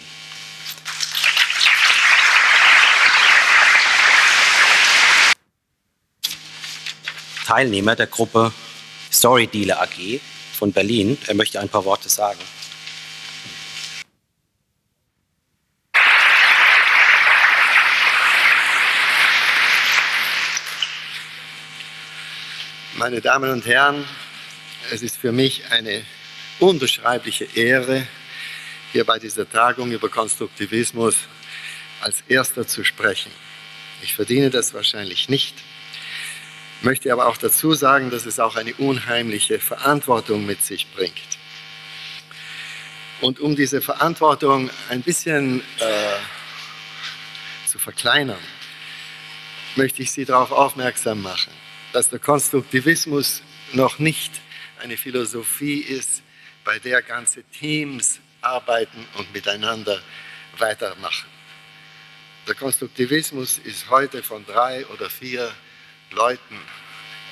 Teilnehmer 7.45 7.95
der 7.95 8.07
Gruppe 8.07 8.53
Story 9.11 9.47
Dealer 9.47 9.81
AG 9.81 10.19
von 10.53 10.71
Berlin. 10.71 11.17
Er 11.25 11.33
möchte 11.33 11.59
ein 11.59 11.69
paar 11.69 11.83
Worte 11.83 12.07
sagen. 12.07 12.39
Meine 23.09 23.21
Damen 23.21 23.49
und 23.49 23.65
Herren, 23.65 24.05
es 24.91 25.01
ist 25.01 25.17
für 25.17 25.31
mich 25.31 25.63
eine 25.71 26.03
unbeschreibliche 26.59 27.45
Ehre, 27.55 28.05
hier 28.91 29.03
bei 29.03 29.17
dieser 29.17 29.49
Tagung 29.49 29.91
über 29.91 30.09
Konstruktivismus 30.09 31.15
als 32.01 32.21
Erster 32.27 32.67
zu 32.67 32.83
sprechen. 32.83 33.31
Ich 34.03 34.13
verdiene 34.13 34.51
das 34.51 34.75
wahrscheinlich 34.75 35.27
nicht, 35.27 35.55
möchte 36.83 37.11
aber 37.11 37.25
auch 37.25 37.37
dazu 37.37 37.73
sagen, 37.73 38.11
dass 38.11 38.27
es 38.27 38.39
auch 38.39 38.55
eine 38.55 38.75
unheimliche 38.75 39.57
Verantwortung 39.57 40.45
mit 40.45 40.63
sich 40.63 40.85
bringt. 40.91 41.39
Und 43.21 43.39
um 43.39 43.55
diese 43.55 43.81
Verantwortung 43.81 44.69
ein 44.89 45.01
bisschen 45.01 45.61
äh, 45.79 47.65
zu 47.65 47.79
verkleinern, 47.79 48.37
möchte 49.75 50.03
ich 50.03 50.11
Sie 50.11 50.25
darauf 50.25 50.51
aufmerksam 50.51 51.23
machen, 51.23 51.51
dass 51.93 52.09
der 52.09 52.19
Konstruktivismus 52.19 53.41
noch 53.73 53.99
nicht 53.99 54.31
eine 54.81 54.97
Philosophie 54.97 55.79
ist, 55.79 56.23
bei 56.63 56.79
der 56.79 57.01
ganze 57.01 57.43
Teams 57.43 58.19
arbeiten 58.41 59.05
und 59.17 59.33
miteinander 59.33 60.01
weitermachen. 60.57 61.27
Der 62.47 62.55
Konstruktivismus 62.55 63.57
ist 63.59 63.89
heute 63.89 64.23
von 64.23 64.45
drei 64.45 64.85
oder 64.87 65.09
vier 65.09 65.51
Leuten 66.11 66.59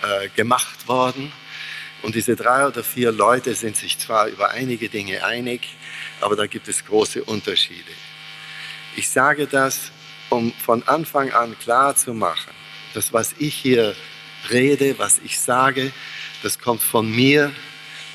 äh, 0.03 0.29
gemacht 0.29 0.87
worden. 0.87 1.31
Und 2.03 2.13
diese 2.13 2.35
drei 2.35 2.67
oder 2.67 2.83
vier 2.83 3.11
Leute 3.11 3.55
sind 3.55 3.75
sich 3.75 3.97
zwar 3.97 4.27
über 4.27 4.51
einige 4.51 4.89
Dinge 4.89 5.25
einig, 5.25 5.61
aber 6.21 6.35
da 6.35 6.45
gibt 6.45 6.67
es 6.67 6.85
große 6.85 7.23
Unterschiede. 7.23 7.91
Ich 8.95 9.09
sage 9.09 9.47
das, 9.47 9.91
um 10.29 10.53
von 10.53 10.83
Anfang 10.83 11.31
an 11.31 11.57
klar 11.57 11.95
zu 11.95 12.13
machen, 12.13 12.53
dass 12.93 13.13
was 13.13 13.33
ich 13.39 13.55
hier 13.55 13.95
rede, 14.51 14.97
was 14.97 15.19
ich 15.23 15.39
sage, 15.39 15.91
das 16.43 16.59
kommt 16.59 16.81
von 16.81 17.09
mir 17.09 17.51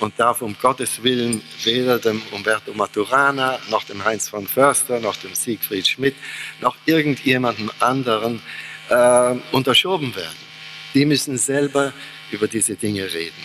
und 0.00 0.18
darf 0.18 0.42
um 0.42 0.56
Gottes 0.60 1.02
Willen 1.02 1.42
weder 1.62 1.98
dem 1.98 2.20
Umberto 2.32 2.72
Maturana, 2.74 3.58
noch 3.70 3.84
dem 3.84 4.04
Heinz 4.04 4.28
von 4.28 4.46
Förster, 4.46 5.00
noch 5.00 5.16
dem 5.16 5.34
Siegfried 5.34 5.86
Schmidt, 5.86 6.16
noch 6.60 6.76
irgendjemandem 6.86 7.70
anderen 7.78 8.42
äh, 8.88 9.34
unterschoben 9.52 10.14
werden. 10.16 10.52
Die 10.94 11.04
müssen 11.04 11.38
selber 11.38 11.92
über 12.30 12.48
diese 12.48 12.74
Dinge 12.74 13.12
reden. 13.12 13.42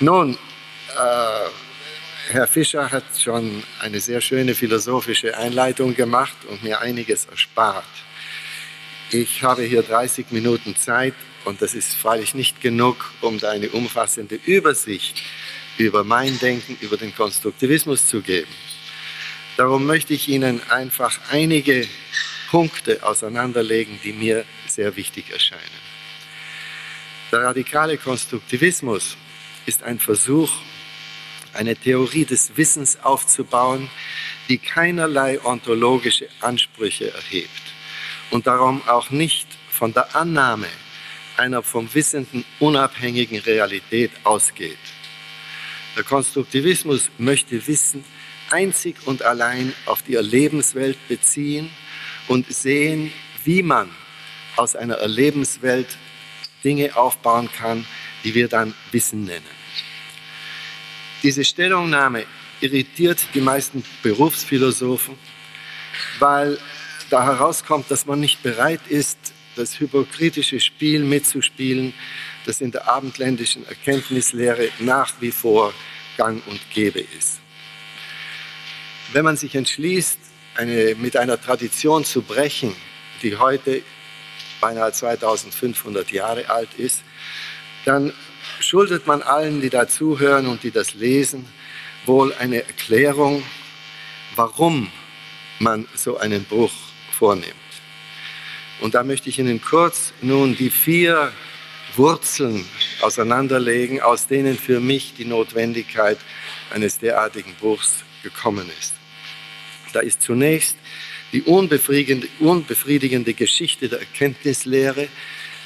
Nun, 0.00 0.34
äh, 0.34 2.32
Herr 2.32 2.46
Fischer 2.46 2.90
hat 2.90 3.04
schon 3.18 3.62
eine 3.80 4.00
sehr 4.00 4.20
schöne 4.20 4.54
philosophische 4.54 5.36
Einleitung 5.36 5.94
gemacht 5.94 6.36
und 6.48 6.62
mir 6.62 6.80
einiges 6.80 7.24
erspart. 7.24 7.84
Ich 9.10 9.42
habe 9.42 9.62
hier 9.62 9.82
30 9.82 10.32
Minuten 10.32 10.76
Zeit 10.76 11.14
und 11.46 11.62
das 11.62 11.72
ist 11.72 11.94
freilich 11.94 12.34
nicht 12.34 12.60
genug, 12.60 13.10
um 13.22 13.42
eine 13.42 13.70
umfassende 13.70 14.38
Übersicht 14.44 15.22
über 15.78 16.04
mein 16.04 16.38
Denken, 16.38 16.76
über 16.82 16.98
den 16.98 17.14
Konstruktivismus 17.14 18.06
zu 18.06 18.20
geben. 18.20 18.52
Darum 19.56 19.86
möchte 19.86 20.12
ich 20.12 20.28
Ihnen 20.28 20.60
einfach 20.70 21.18
einige 21.30 21.88
Punkte 22.50 23.02
auseinanderlegen, 23.02 23.98
die 24.04 24.12
mir 24.12 24.44
sehr 24.66 24.94
wichtig 24.94 25.30
erscheinen. 25.30 25.62
Der 27.32 27.44
radikale 27.44 27.96
Konstruktivismus 27.96 29.16
ist 29.64 29.84
ein 29.84 29.98
Versuch, 29.98 30.50
eine 31.54 31.76
Theorie 31.76 32.26
des 32.26 32.58
Wissens 32.58 32.98
aufzubauen, 33.02 33.88
die 34.50 34.58
keinerlei 34.58 35.42
ontologische 35.42 36.28
Ansprüche 36.40 37.10
erhebt 37.10 37.77
und 38.30 38.46
darum 38.46 38.82
auch 38.86 39.10
nicht 39.10 39.46
von 39.70 39.92
der 39.92 40.14
Annahme 40.14 40.68
einer 41.36 41.62
vom 41.62 41.92
Wissenden 41.94 42.44
unabhängigen 42.58 43.38
Realität 43.38 44.10
ausgeht. 44.24 44.78
Der 45.96 46.04
Konstruktivismus 46.04 47.10
möchte 47.18 47.66
Wissen 47.66 48.04
einzig 48.50 48.96
und 49.06 49.22
allein 49.22 49.72
auf 49.86 50.02
die 50.02 50.14
Erlebenswelt 50.14 50.96
beziehen 51.08 51.70
und 52.28 52.52
sehen, 52.52 53.12
wie 53.44 53.62
man 53.62 53.90
aus 54.56 54.76
einer 54.76 54.96
Erlebenswelt 54.96 55.96
Dinge 56.64 56.96
aufbauen 56.96 57.48
kann, 57.52 57.86
die 58.24 58.34
wir 58.34 58.48
dann 58.48 58.74
Wissen 58.90 59.24
nennen. 59.24 59.58
Diese 61.22 61.44
Stellungnahme 61.44 62.24
irritiert 62.60 63.20
die 63.34 63.40
meisten 63.40 63.84
Berufsphilosophen, 64.02 65.14
weil 66.18 66.58
da 67.10 67.24
herauskommt, 67.24 67.90
dass 67.90 68.06
man 68.06 68.20
nicht 68.20 68.42
bereit 68.42 68.80
ist, 68.88 69.18
das 69.56 69.80
hypokritische 69.80 70.60
Spiel 70.60 71.02
mitzuspielen, 71.04 71.92
das 72.46 72.60
in 72.60 72.70
der 72.70 72.88
abendländischen 72.88 73.66
Erkenntnislehre 73.66 74.68
nach 74.78 75.12
wie 75.20 75.32
vor 75.32 75.74
gang 76.16 76.42
und 76.46 76.60
gäbe 76.70 77.00
ist. 77.00 77.40
Wenn 79.12 79.24
man 79.24 79.36
sich 79.36 79.54
entschließt, 79.54 80.18
eine, 80.54 80.94
mit 80.96 81.16
einer 81.16 81.40
Tradition 81.40 82.04
zu 82.04 82.22
brechen, 82.22 82.74
die 83.22 83.36
heute 83.36 83.82
beinahe 84.60 84.92
2500 84.92 86.10
Jahre 86.10 86.50
alt 86.50 86.74
ist, 86.76 87.02
dann 87.84 88.12
schuldet 88.60 89.06
man 89.06 89.22
allen, 89.22 89.60
die 89.60 89.70
da 89.70 89.88
zuhören 89.88 90.46
und 90.46 90.62
die 90.62 90.70
das 90.70 90.94
lesen, 90.94 91.46
wohl 92.06 92.34
eine 92.34 92.64
Erklärung, 92.64 93.42
warum 94.34 94.90
man 95.58 95.86
so 95.94 96.18
einen 96.18 96.44
Bruch 96.44 96.87
vornimmt. 97.18 97.54
Und 98.80 98.94
da 98.94 99.02
möchte 99.02 99.28
ich 99.28 99.38
Ihnen 99.38 99.60
kurz 99.60 100.12
nun 100.22 100.56
die 100.56 100.70
vier 100.70 101.32
Wurzeln 101.96 102.64
auseinanderlegen, 103.00 104.00
aus 104.00 104.28
denen 104.28 104.56
für 104.56 104.78
mich 104.78 105.14
die 105.18 105.24
Notwendigkeit 105.24 106.18
eines 106.70 106.98
derartigen 106.98 107.54
Bruchs 107.54 108.04
gekommen 108.22 108.70
ist. 108.78 108.94
Da 109.92 110.00
ist 110.00 110.22
zunächst 110.22 110.76
die 111.32 111.42
unbefriedigende, 111.42 112.28
unbefriedigende 112.38 113.34
Geschichte 113.34 113.88
der 113.88 114.00
Erkenntnislehre, 114.00 115.08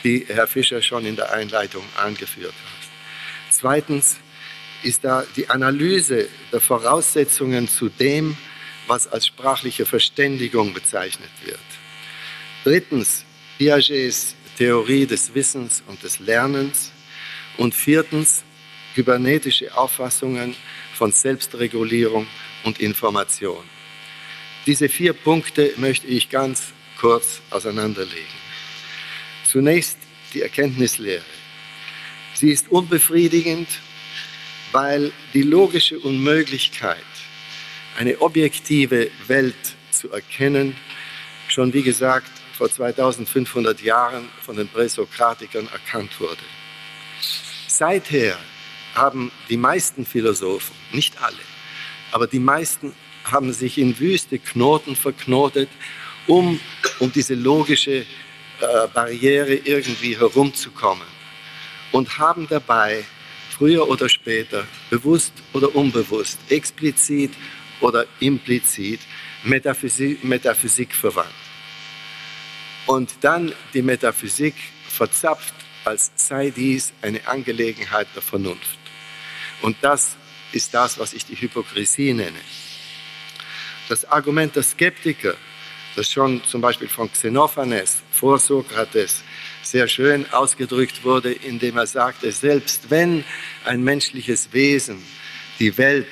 die 0.05 0.25
Herr 0.29 0.47
Fischer 0.47 0.81
schon 0.81 1.05
in 1.05 1.17
der 1.17 1.33
Einleitung 1.33 1.85
angeführt 1.97 2.55
hat. 2.55 2.89
Zweitens 3.51 4.17
ist 4.83 5.05
da 5.05 5.25
die 5.37 5.51
Analyse 5.51 6.29
der 6.51 6.61
Voraussetzungen 6.61 7.69
zu 7.69 7.89
dem, 7.89 8.37
was 8.93 9.09
als 9.09 9.27
sprachliche 9.27 9.87
Verständigung 9.87 10.75
bezeichnet 10.75 11.31
wird. 11.47 11.69
Drittens, 12.63 13.25
Piagets 13.57 14.37
Theorie 14.59 15.07
des 15.07 15.35
Wissens 15.35 15.83
und 15.87 16.03
des 16.03 16.19
Lernens. 16.19 16.93
Und 17.57 17.75
viertens, 17.75 18.45
kybernetische 18.95 19.75
Auffassungen 19.75 20.55
von 20.93 21.11
Selbstregulierung 21.11 22.27
und 22.65 22.81
Information. 22.81 23.65
Diese 24.67 24.91
vier 24.91 25.15
Punkte 25.15 25.73
möchte 25.79 26.07
ich 26.07 26.29
ganz 26.29 26.73
kurz 27.01 27.41
auseinanderlegen. 27.49 28.39
Zunächst 29.45 29.97
die 30.35 30.43
Erkenntnislehre. 30.43 31.25
Sie 32.35 32.51
ist 32.51 32.71
unbefriedigend, 32.71 33.69
weil 34.73 35.13
die 35.33 35.43
logische 35.43 35.99
Unmöglichkeit, 35.99 37.12
eine 37.99 38.21
objektive 38.21 39.11
Welt 39.27 39.55
zu 39.91 40.11
erkennen, 40.11 40.77
schon 41.49 41.73
wie 41.73 41.83
gesagt 41.83 42.31
vor 42.57 42.71
2500 42.71 43.81
Jahren 43.83 44.29
von 44.41 44.57
den 44.57 44.69
Präsokratikern 44.69 45.69
erkannt 45.73 46.19
wurde. 46.21 46.43
Seither 47.67 48.37
haben 48.95 49.33
die 49.49 49.57
meisten 49.57 50.05
Philosophen, 50.05 50.75
nicht 50.93 51.21
alle, 51.23 51.45
aber 52.13 52.27
die 52.27 52.39
meisten 52.39 52.95
haben 53.25 53.53
sich 53.53 53.79
in 53.79 53.99
wüste 53.99 54.39
Knoten 54.39 54.97
verknotet, 54.97 55.69
um 56.27 56.61
um 57.03 57.13
diese 57.13 57.35
logische 57.35 58.01
äh, 58.01 58.05
Barriere 58.95 59.55
irgendwie 59.55 60.17
herumzukommen 60.17 61.07
und 61.91 62.19
haben 62.19 62.47
dabei 62.49 63.05
früher 63.51 63.89
oder 63.89 64.09
später, 64.09 64.67
bewusst 64.89 65.33
oder 65.53 65.75
unbewusst, 65.75 66.39
explizit 66.49 67.33
oder 67.83 68.07
implizit 68.21 69.01
Metaphysik, 69.45 70.25
Metaphysik 70.25 70.95
verwandt. 70.95 71.29
Und 72.87 73.13
dann 73.21 73.53
die 73.75 73.83
Metaphysik 73.83 74.55
verzapft, 74.89 75.55
als 75.85 76.13
sei 76.15 76.51
dies 76.51 76.93
eine 77.03 77.27
Angelegenheit 77.27 78.07
der 78.15 78.23
Vernunft. 78.23 78.79
Und 79.63 79.77
das 79.81 80.17
ist 80.53 80.73
das, 80.75 80.99
was 80.99 81.13
ich 81.13 81.25
die 81.27 81.37
Hypokrisie 81.37 82.15
nenne. 82.15 82.39
Das 83.89 84.05
Argument 84.05 84.55
der 84.55 84.63
Skeptiker, 84.63 85.35
das 85.97 86.11
schon 86.11 86.43
zum 86.45 86.61
Beispiel 86.61 86.89
von 86.89 87.11
Xenophanes 87.11 87.99
vor 88.11 88.39
Sokrates 88.39 89.23
sehr 89.63 89.89
schön 89.89 90.31
ausgedrückt 90.33 91.05
wurde, 91.05 91.33
indem 91.33 91.77
er 91.77 91.87
sagte, 91.87 92.31
selbst 92.33 92.91
wenn 92.91 93.25
ein 93.65 93.83
menschliches 93.83 94.53
Wesen 94.53 95.03
die 95.59 95.77
Welt 95.79 96.09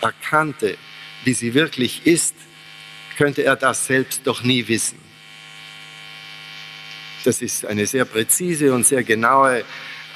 erkannte, 0.00 0.76
wie 1.24 1.34
sie 1.34 1.54
wirklich 1.54 2.06
ist, 2.06 2.34
könnte 3.16 3.44
er 3.44 3.56
das 3.56 3.86
selbst 3.86 4.22
doch 4.24 4.42
nie 4.42 4.66
wissen. 4.68 4.98
Das 7.24 7.40
ist 7.40 7.64
eine 7.64 7.86
sehr 7.86 8.04
präzise 8.04 8.74
und 8.74 8.84
sehr 8.84 9.04
genaue 9.04 9.64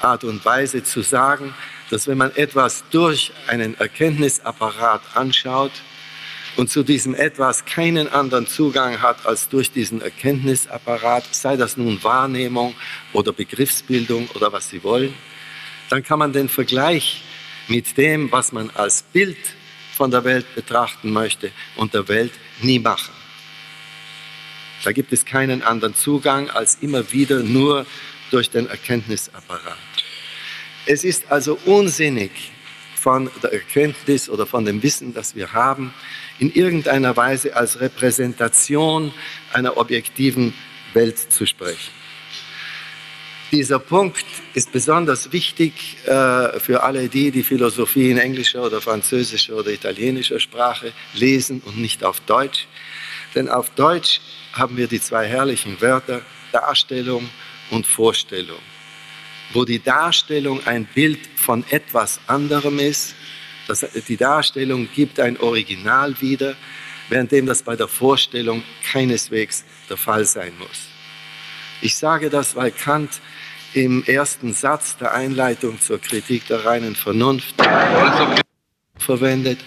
Art 0.01 0.23
und 0.23 0.43
Weise 0.43 0.83
zu 0.83 1.01
sagen, 1.01 1.53
dass 1.89 2.07
wenn 2.07 2.17
man 2.17 2.35
etwas 2.35 2.83
durch 2.91 3.31
einen 3.47 3.79
Erkenntnisapparat 3.79 5.01
anschaut 5.15 5.71
und 6.57 6.69
zu 6.69 6.83
diesem 6.83 7.15
etwas 7.15 7.65
keinen 7.65 8.09
anderen 8.09 8.47
Zugang 8.47 9.01
hat 9.01 9.25
als 9.25 9.47
durch 9.47 9.71
diesen 9.71 10.01
Erkenntnisapparat, 10.01 11.23
sei 11.31 11.55
das 11.55 11.77
nun 11.77 12.03
Wahrnehmung 12.03 12.75
oder 13.13 13.31
Begriffsbildung 13.31 14.27
oder 14.33 14.51
was 14.51 14.69
Sie 14.69 14.83
wollen, 14.83 15.13
dann 15.89 16.03
kann 16.03 16.19
man 16.19 16.33
den 16.33 16.49
Vergleich 16.49 17.23
mit 17.67 17.97
dem, 17.97 18.31
was 18.31 18.51
man 18.51 18.69
als 18.71 19.03
Bild 19.03 19.37
von 19.97 20.11
der 20.11 20.23
Welt 20.23 20.45
betrachten 20.55 21.11
möchte 21.11 21.51
und 21.75 21.93
der 21.93 22.07
Welt 22.07 22.31
nie 22.61 22.79
machen. 22.79 23.13
Da 24.83 24.91
gibt 24.91 25.11
es 25.11 25.25
keinen 25.25 25.63
anderen 25.63 25.95
Zugang 25.95 26.49
als 26.49 26.77
immer 26.81 27.11
wieder 27.11 27.39
nur 27.39 27.85
durch 28.31 28.49
den 28.49 28.69
Erkenntnisapparat. 28.69 29.77
Es 30.85 31.03
ist 31.03 31.31
also 31.31 31.57
unsinnig, 31.65 32.31
von 32.97 33.29
der 33.41 33.53
Erkenntnis 33.53 34.29
oder 34.29 34.45
von 34.45 34.65
dem 34.65 34.83
Wissen, 34.83 35.13
das 35.13 35.35
wir 35.35 35.53
haben, 35.53 35.93
in 36.39 36.51
irgendeiner 36.51 37.15
Weise 37.15 37.55
als 37.55 37.79
Repräsentation 37.79 39.13
einer 39.53 39.77
objektiven 39.77 40.53
Welt 40.93 41.17
zu 41.17 41.45
sprechen. 41.45 41.91
Dieser 43.51 43.79
Punkt 43.79 44.25
ist 44.53 44.71
besonders 44.71 45.31
wichtig 45.31 45.97
äh, 46.05 46.59
für 46.59 46.83
alle 46.83 47.07
die, 47.07 47.31
die 47.31 47.43
Philosophie 47.43 48.11
in 48.11 48.17
englischer 48.17 48.63
oder 48.63 48.81
französischer 48.81 49.55
oder 49.55 49.71
italienischer 49.71 50.39
Sprache 50.39 50.91
lesen 51.13 51.61
und 51.65 51.77
nicht 51.77 52.03
auf 52.03 52.19
Deutsch. 52.21 52.67
Denn 53.35 53.47
auf 53.47 53.69
Deutsch 53.71 54.19
haben 54.53 54.75
wir 54.75 54.87
die 54.87 54.99
zwei 54.99 55.27
herrlichen 55.27 55.79
Wörter 55.81 56.21
Darstellung 56.51 57.29
und 57.71 57.85
Vorstellung 57.85 58.59
wo 59.53 59.65
die 59.65 59.79
Darstellung 59.81 60.65
ein 60.65 60.85
Bild 60.85 61.19
von 61.35 61.63
etwas 61.69 62.19
anderem 62.27 62.79
ist. 62.79 63.15
Das, 63.67 63.85
die 64.07 64.17
Darstellung 64.17 64.89
gibt 64.93 65.19
ein 65.19 65.39
Original 65.39 66.19
wieder, 66.21 66.55
währenddem 67.09 67.45
das 67.45 67.63
bei 67.63 67.75
der 67.75 67.87
Vorstellung 67.87 68.63
keineswegs 68.83 69.65
der 69.89 69.97
Fall 69.97 70.25
sein 70.25 70.53
muss. 70.57 70.87
Ich 71.81 71.95
sage 71.95 72.29
das, 72.29 72.55
weil 72.55 72.71
Kant 72.71 73.21
im 73.73 74.03
ersten 74.05 74.53
Satz 74.53 74.97
der 74.97 75.13
Einleitung 75.13 75.79
zur 75.79 75.99
Kritik 75.99 76.47
der 76.47 76.65
reinen 76.65 76.95
Vernunft 76.95 77.55
verwendet. 78.97 79.59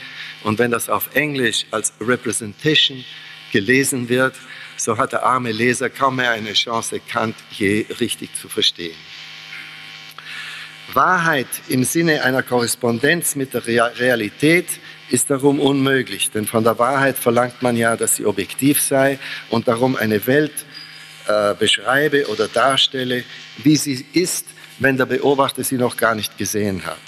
Und 0.44 0.58
wenn 0.58 0.70
das 0.70 0.88
auf 0.88 1.14
Englisch 1.14 1.66
als 1.70 1.92
Representation 2.00 3.04
gelesen 3.52 4.08
wird, 4.08 4.34
so 4.76 4.96
hat 4.96 5.12
der 5.12 5.24
arme 5.24 5.52
Leser 5.52 5.90
kaum 5.90 6.16
mehr 6.16 6.30
eine 6.30 6.54
Chance, 6.54 7.00
Kant 7.00 7.36
je 7.50 7.86
richtig 8.00 8.34
zu 8.34 8.48
verstehen. 8.48 8.96
Wahrheit 10.94 11.46
im 11.68 11.84
Sinne 11.84 12.24
einer 12.24 12.42
Korrespondenz 12.42 13.36
mit 13.36 13.54
der 13.54 13.66
Realität 13.66 14.66
ist 15.10 15.30
darum 15.30 15.60
unmöglich, 15.60 16.30
denn 16.30 16.46
von 16.46 16.64
der 16.64 16.78
Wahrheit 16.78 17.16
verlangt 17.18 17.62
man 17.62 17.76
ja, 17.76 17.96
dass 17.96 18.16
sie 18.16 18.26
objektiv 18.26 18.80
sei 18.80 19.18
und 19.50 19.68
darum 19.68 19.96
eine 19.96 20.26
Welt 20.26 20.64
äh, 21.30 21.54
beschreibe 21.54 22.26
oder 22.26 22.48
darstelle, 22.48 23.22
wie 23.58 23.76
sie 23.76 24.04
ist, 24.12 24.46
wenn 24.80 24.96
der 24.96 25.06
Beobachter 25.06 25.62
sie 25.62 25.76
noch 25.76 25.96
gar 25.96 26.14
nicht 26.16 26.36
gesehen 26.36 26.84
hat. 26.84 27.06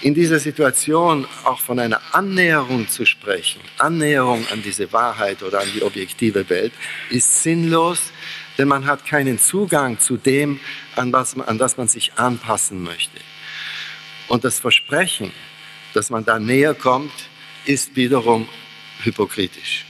In 0.00 0.14
dieser 0.14 0.38
Situation 0.38 1.26
auch 1.44 1.60
von 1.60 1.78
einer 1.78 2.00
Annäherung 2.12 2.88
zu 2.88 3.04
sprechen, 3.04 3.60
Annäherung 3.76 4.46
an 4.52 4.62
diese 4.62 4.90
Wahrheit 4.92 5.42
oder 5.42 5.60
an 5.60 5.68
die 5.74 5.82
objektive 5.82 6.48
Welt, 6.48 6.72
ist 7.10 7.42
sinnlos, 7.42 8.12
denn 8.56 8.68
man 8.68 8.86
hat 8.86 9.04
keinen 9.04 9.38
Zugang 9.38 9.98
zu 9.98 10.16
dem, 10.16 10.60
an, 10.94 11.12
was, 11.12 11.38
an 11.38 11.58
das 11.58 11.76
man 11.76 11.88
sich 11.88 12.14
anpassen 12.16 12.82
möchte. 12.82 13.20
Und 14.28 14.44
das 14.44 14.58
Versprechen, 14.60 15.30
dass 15.92 16.08
man 16.08 16.24
da 16.24 16.38
näher 16.38 16.74
kommt, 16.74 17.12
ist 17.66 17.96
wiederum 17.96 18.48
hypokritisch. 19.02 19.84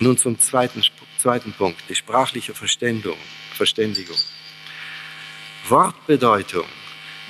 Nun 0.00 0.18
zum 0.18 0.38
zweiten, 0.38 0.82
zweiten 1.26 1.52
Punkt, 1.52 1.82
die 1.88 1.96
sprachliche 1.96 2.54
Verständigung. 2.54 3.18
Verständigung. 3.52 4.16
Wortbedeutung 5.68 6.66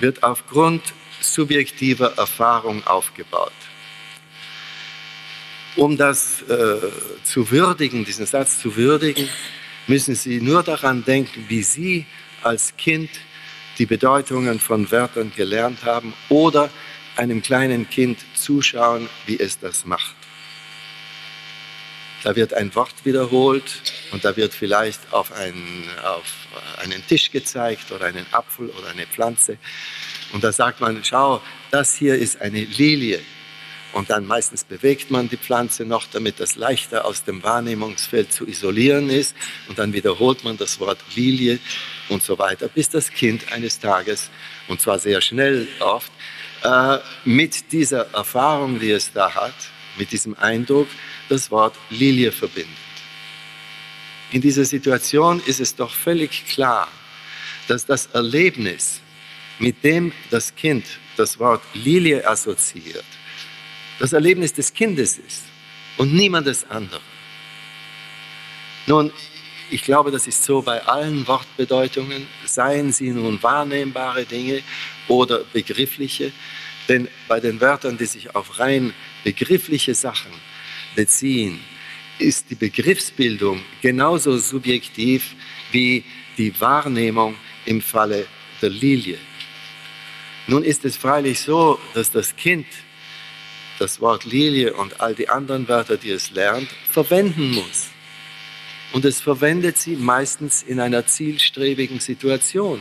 wird 0.00 0.22
aufgrund 0.22 0.82
subjektiver 1.22 2.12
Erfahrung 2.18 2.86
aufgebaut. 2.86 3.54
Um 5.76 5.96
das 5.96 6.42
äh, 6.42 6.76
zu 7.24 7.50
würdigen, 7.50 8.04
diesen 8.04 8.26
Satz 8.26 8.60
zu 8.60 8.76
würdigen, 8.76 9.30
müssen 9.86 10.14
Sie 10.14 10.42
nur 10.42 10.62
daran 10.62 11.02
denken, 11.02 11.46
wie 11.48 11.62
Sie 11.62 12.04
als 12.42 12.76
Kind 12.76 13.08
die 13.78 13.86
Bedeutungen 13.86 14.60
von 14.60 14.90
Wörtern 14.90 15.32
gelernt 15.34 15.84
haben 15.84 16.12
oder 16.28 16.68
einem 17.16 17.40
kleinen 17.40 17.88
Kind 17.88 18.18
zuschauen, 18.34 19.08
wie 19.24 19.40
es 19.40 19.58
das 19.58 19.86
macht. 19.86 20.25
Da 22.26 22.34
wird 22.34 22.54
ein 22.54 22.74
Wort 22.74 23.04
wiederholt 23.04 23.82
und 24.10 24.24
da 24.24 24.36
wird 24.36 24.52
vielleicht 24.52 25.12
auf 25.12 25.30
einen, 25.30 25.88
auf 26.02 26.34
einen 26.82 27.06
Tisch 27.06 27.30
gezeigt 27.30 27.92
oder 27.92 28.06
einen 28.06 28.26
Apfel 28.32 28.68
oder 28.70 28.88
eine 28.88 29.06
Pflanze. 29.06 29.58
Und 30.32 30.42
da 30.42 30.50
sagt 30.50 30.80
man, 30.80 31.04
schau, 31.04 31.40
das 31.70 31.94
hier 31.94 32.16
ist 32.16 32.40
eine 32.40 32.64
Lilie. 32.64 33.20
Und 33.92 34.10
dann 34.10 34.26
meistens 34.26 34.64
bewegt 34.64 35.08
man 35.12 35.28
die 35.28 35.36
Pflanze 35.36 35.84
noch, 35.84 36.08
damit 36.10 36.40
das 36.40 36.56
leichter 36.56 37.04
aus 37.04 37.22
dem 37.22 37.44
Wahrnehmungsfeld 37.44 38.32
zu 38.32 38.44
isolieren 38.44 39.08
ist. 39.08 39.36
Und 39.68 39.78
dann 39.78 39.92
wiederholt 39.92 40.42
man 40.42 40.56
das 40.56 40.80
Wort 40.80 40.98
Lilie 41.14 41.60
und 42.08 42.24
so 42.24 42.40
weiter, 42.40 42.66
bis 42.66 42.90
das 42.90 43.12
Kind 43.12 43.52
eines 43.52 43.78
Tages, 43.78 44.30
und 44.66 44.80
zwar 44.80 44.98
sehr 44.98 45.20
schnell 45.20 45.68
oft, 45.78 46.10
äh, 46.64 46.98
mit 47.24 47.70
dieser 47.70 48.12
Erfahrung, 48.12 48.80
die 48.80 48.90
es 48.90 49.12
da 49.12 49.32
hat, 49.32 49.54
mit 49.96 50.10
diesem 50.10 50.36
Eindruck, 50.36 50.88
das 51.28 51.50
Wort 51.50 51.76
Lilie 51.90 52.32
verbindet. 52.32 52.76
In 54.32 54.40
dieser 54.40 54.64
Situation 54.64 55.40
ist 55.46 55.60
es 55.60 55.74
doch 55.74 55.94
völlig 55.94 56.46
klar, 56.46 56.88
dass 57.68 57.86
das 57.86 58.06
Erlebnis, 58.06 59.00
mit 59.58 59.82
dem 59.84 60.12
das 60.30 60.54
Kind 60.54 60.84
das 61.16 61.38
Wort 61.38 61.62
Lilie 61.74 62.26
assoziiert, 62.26 63.04
das 63.98 64.12
Erlebnis 64.12 64.52
des 64.52 64.72
Kindes 64.72 65.18
ist 65.18 65.44
und 65.96 66.12
niemandes 66.12 66.68
andere. 66.68 67.00
Nun, 68.86 69.12
ich 69.70 69.82
glaube, 69.82 70.10
das 70.10 70.26
ist 70.26 70.44
so 70.44 70.62
bei 70.62 70.84
allen 70.84 71.26
Wortbedeutungen, 71.26 72.26
seien 72.44 72.92
sie 72.92 73.10
nun 73.10 73.42
wahrnehmbare 73.42 74.24
Dinge 74.24 74.62
oder 75.08 75.44
begriffliche, 75.52 76.32
denn 76.88 77.08
bei 77.26 77.40
den 77.40 77.60
Wörtern, 77.60 77.98
die 77.98 78.06
sich 78.06 78.34
auf 78.36 78.60
rein 78.60 78.94
begriffliche 79.24 79.94
Sachen 79.94 80.30
beziehen, 80.96 81.60
ist 82.18 82.50
die 82.50 82.54
Begriffsbildung 82.56 83.60
genauso 83.82 84.36
subjektiv 84.38 85.34
wie 85.70 86.02
die 86.38 86.58
Wahrnehmung 86.60 87.36
im 87.66 87.80
Falle 87.80 88.26
der 88.60 88.70
Lilie. 88.70 89.18
Nun 90.48 90.64
ist 90.64 90.84
es 90.84 90.96
freilich 90.96 91.40
so, 91.40 91.78
dass 91.94 92.10
das 92.10 92.34
Kind 92.36 92.66
das 93.78 94.00
Wort 94.00 94.24
Lilie 94.24 94.72
und 94.72 95.00
all 95.00 95.14
die 95.14 95.28
anderen 95.28 95.68
Wörter, 95.68 95.96
die 95.96 96.10
es 96.10 96.30
lernt, 96.30 96.68
verwenden 96.90 97.52
muss. 97.52 97.88
Und 98.92 99.04
es 99.04 99.20
verwendet 99.20 99.76
sie 99.76 99.96
meistens 99.96 100.62
in 100.62 100.80
einer 100.80 101.06
zielstrebigen 101.06 102.00
Situation, 102.00 102.80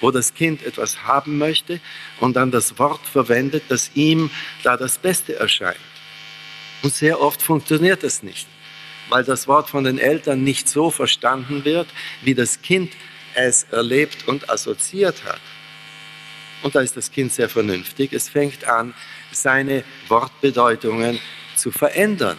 wo 0.00 0.10
das 0.10 0.34
Kind 0.34 0.62
etwas 0.62 1.04
haben 1.04 1.38
möchte 1.38 1.80
und 2.20 2.36
dann 2.36 2.50
das 2.50 2.78
Wort 2.78 3.04
verwendet, 3.06 3.64
das 3.68 3.90
ihm 3.94 4.30
da 4.62 4.76
das 4.76 4.98
Beste 4.98 5.36
erscheint. 5.36 5.89
Und 6.82 6.94
sehr 6.94 7.20
oft 7.20 7.42
funktioniert 7.42 8.02
das 8.02 8.22
nicht, 8.22 8.46
weil 9.08 9.24
das 9.24 9.46
Wort 9.48 9.68
von 9.68 9.84
den 9.84 9.98
Eltern 9.98 10.42
nicht 10.42 10.68
so 10.68 10.90
verstanden 10.90 11.64
wird, 11.64 11.88
wie 12.22 12.34
das 12.34 12.62
Kind 12.62 12.92
es 13.34 13.64
erlebt 13.64 14.26
und 14.26 14.48
assoziiert 14.48 15.24
hat. 15.24 15.40
Und 16.62 16.74
da 16.74 16.80
ist 16.80 16.96
das 16.96 17.10
Kind 17.10 17.32
sehr 17.32 17.48
vernünftig. 17.48 18.12
Es 18.12 18.28
fängt 18.28 18.64
an, 18.64 18.94
seine 19.32 19.84
Wortbedeutungen 20.08 21.18
zu 21.56 21.70
verändern. 21.70 22.36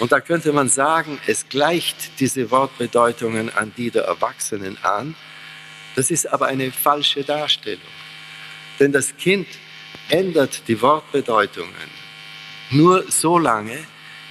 Und 0.00 0.10
da 0.10 0.20
könnte 0.20 0.52
man 0.52 0.68
sagen, 0.68 1.20
es 1.26 1.48
gleicht 1.48 2.18
diese 2.18 2.50
Wortbedeutungen 2.50 3.54
an 3.54 3.72
die 3.76 3.90
der 3.90 4.04
Erwachsenen 4.04 4.76
an. 4.82 5.14
Das 5.94 6.10
ist 6.10 6.26
aber 6.26 6.46
eine 6.46 6.72
falsche 6.72 7.22
Darstellung. 7.22 7.82
Denn 8.80 8.90
das 8.90 9.16
Kind 9.16 9.46
ändert 10.08 10.62
die 10.66 10.80
Wortbedeutungen 10.82 12.03
nur 12.70 13.10
so 13.10 13.38
lange, 13.38 13.78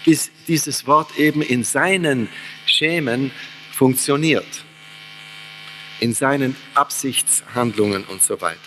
bis 0.06 0.32
dieses 0.48 0.86
Wort 0.86 1.18
eben 1.18 1.42
in 1.42 1.64
seinen 1.64 2.30
Schemen 2.66 3.32
funktioniert, 3.72 4.64
in 6.00 6.14
seinen 6.14 6.56
Absichtshandlungen 6.74 8.04
und 8.06 8.22
so 8.22 8.40
weiter. 8.42 8.60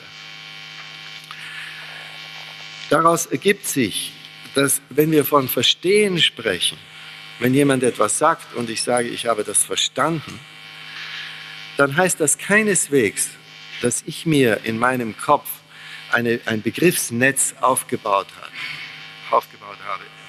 Daraus 2.89 3.27
ergibt 3.27 3.67
sich, 3.67 4.13
dass 4.55 4.81
wenn 4.89 5.11
wir 5.11 5.25
von 5.25 5.49
Verstehen 5.49 6.19
sprechen, 6.19 6.79
wenn 7.41 7.53
jemand 7.53 7.83
etwas 7.83 8.17
sagt 8.19 8.55
und 8.55 8.71
ich 8.71 8.83
sage, 8.83 9.09
ich 9.09 9.27
habe 9.27 9.45
das 9.45 9.65
verstanden, 9.65 10.41
dann 11.77 11.97
heißt 11.97 12.21
das 12.21 12.39
keineswegs, 12.39 13.29
dass 13.83 14.03
ich 14.07 14.25
mir 14.25 14.61
in 14.65 14.79
meinem 14.79 15.17
Kopf 15.17 15.49
eine, 16.11 16.41
ein 16.47 16.63
Begriffsnetz 16.63 17.55
aufgebaut, 17.61 18.29
habe, 18.41 18.51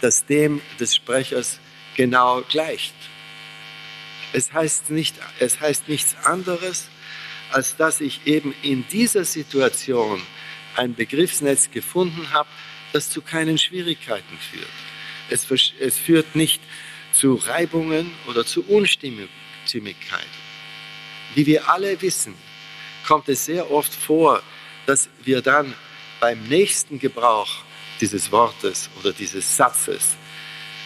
das 0.01 0.25
dem 0.25 0.62
des 0.79 0.95
Sprechers 0.95 1.60
genau 1.95 2.41
gleicht. 2.41 2.93
Es 4.33 4.53
heißt, 4.53 4.89
nicht, 4.91 5.15
es 5.39 5.60
heißt 5.60 5.88
nichts 5.88 6.15
anderes, 6.23 6.89
als 7.51 7.75
dass 7.77 8.01
ich 8.01 8.21
eben 8.25 8.53
in 8.62 8.88
dieser 8.89 9.25
Situation 9.25 10.21
ein 10.75 10.93
Begriffsnetz 10.93 11.71
gefunden 11.71 12.31
habe, 12.31 12.49
das 12.93 13.10
zu 13.10 13.21
keinen 13.21 13.57
Schwierigkeiten 13.57 14.38
führt. 14.38 14.67
Es, 15.29 15.47
es 15.79 15.97
führt 15.97 16.36
nicht 16.36 16.62
zu 17.12 17.36
Reibungen 17.36 18.12
oder 18.27 18.45
zu 18.45 18.63
Unstimmigkeit. 18.65 19.29
Wie 21.36 21.45
wir 21.45 21.69
alle 21.69 22.01
wissen, 22.01 22.36
kommt 23.05 23.29
es 23.29 23.45
sehr 23.45 23.71
oft 23.71 23.93
vor, 23.93 24.43
dass 24.86 25.10
wir 25.23 25.41
dann 25.41 25.73
beim 26.19 26.43
nächsten 26.43 26.99
Gebrauch 26.99 27.63
dieses 28.01 28.31
Wortes 28.31 28.89
oder 28.99 29.12
dieses 29.12 29.57
Satzes 29.57 30.15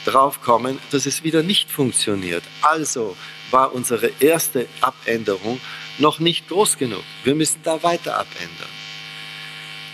draufkommen, 0.06 0.80
dass 0.92 1.06
es 1.06 1.24
wieder 1.24 1.44
nicht 1.44 1.70
funktioniert. 1.70 2.44
Also 2.62 3.16
war 3.52 3.74
unsere 3.74 4.12
erste 4.20 4.68
Abänderung 4.82 5.60
noch 6.00 6.20
nicht 6.20 6.48
groß 6.48 6.78
genug. 6.78 7.04
Wir 7.24 7.36
müssen 7.36 7.62
da 7.64 7.84
weiter 7.84 8.18
abändern. 8.18 8.70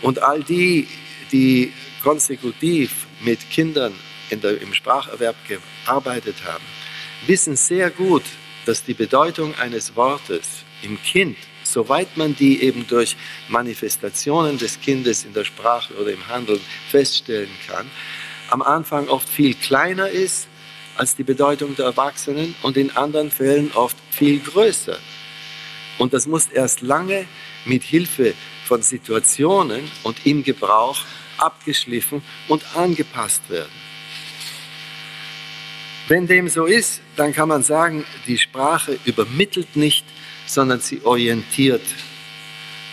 Und 0.01 0.21
all 0.21 0.43
die, 0.43 0.88
die 1.32 1.73
konsekutiv 2.03 3.08
mit 3.21 3.49
Kindern 3.49 3.93
der, 4.32 4.62
im 4.62 4.73
Spracherwerb 4.73 5.36
gearbeitet 5.47 6.36
haben, 6.45 6.63
wissen 7.25 7.56
sehr 7.56 7.89
gut, 7.89 8.23
dass 8.65 8.84
die 8.84 8.93
Bedeutung 8.93 9.56
eines 9.56 9.95
Wortes 9.95 10.63
im 10.84 11.01
Kind, 11.01 11.38
soweit 11.71 12.17
man 12.17 12.36
die 12.36 12.62
eben 12.62 12.88
durch 12.88 13.15
Manifestationen 13.47 14.58
des 14.58 14.80
Kindes 14.82 15.25
in 15.25 15.34
der 15.34 15.45
Sprache 15.45 15.93
oder 15.95 16.12
im 16.12 16.27
Handeln 16.27 16.62
feststellen 16.89 17.49
kann, 17.67 17.89
am 18.49 18.62
Anfang 18.62 19.08
oft 19.10 19.27
viel 19.27 19.53
kleiner 19.53 20.10
ist 20.10 20.47
als 20.95 21.15
die 21.15 21.23
Bedeutung 21.23 21.75
der 21.75 21.86
Erwachsenen 21.86 22.56
und 22.63 22.77
in 22.77 22.91
anderen 22.91 23.30
Fällen 23.30 23.71
oft 23.73 23.97
viel 24.10 24.39
größer. 24.39 24.97
Und 25.97 26.13
das 26.13 26.27
muss 26.27 26.47
erst 26.47 26.82
lange 26.82 27.25
mit 27.65 27.84
Hilfe 27.84 28.34
von 28.65 28.82
Situationen 28.82 29.91
und 30.03 30.25
im 30.25 30.43
Gebrauch 30.43 30.99
abgeschliffen 31.38 32.21
und 32.47 32.63
angepasst 32.75 33.49
werden. 33.49 33.71
Wenn 36.08 36.25
dem 36.25 36.47
so 36.47 36.65
ist, 36.65 37.01
dann 37.17 37.34
kann 37.34 37.49
man 37.49 37.63
sagen, 37.63 38.06
die 38.27 38.38
Sprache 38.38 38.97
übermittelt 39.06 39.75
nicht, 39.75 40.06
sondern 40.47 40.79
sie 40.79 41.01
orientiert. 41.03 41.83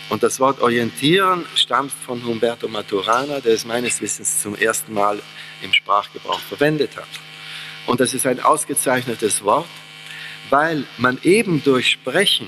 Und 0.09 0.21
das 0.21 0.39
Wort 0.39 0.61
orientieren 0.61 1.45
stammt 1.55 1.91
von 1.91 2.23
Humberto 2.23 2.67
Maturana, 2.67 3.39
der 3.39 3.53
es 3.53 3.65
meines 3.65 3.99
Wissens 4.01 4.41
zum 4.41 4.55
ersten 4.55 4.93
Mal 4.93 5.19
im 5.63 5.73
Sprachgebrauch 5.73 6.39
verwendet 6.39 6.95
hat. 6.95 7.07
Und 7.87 7.99
das 7.99 8.13
ist 8.13 8.27
ein 8.27 8.39
ausgezeichnetes 8.39 9.43
Wort, 9.43 9.67
weil 10.49 10.85
man 10.97 11.17
eben 11.23 11.63
durch 11.63 11.89
Sprechen 11.89 12.47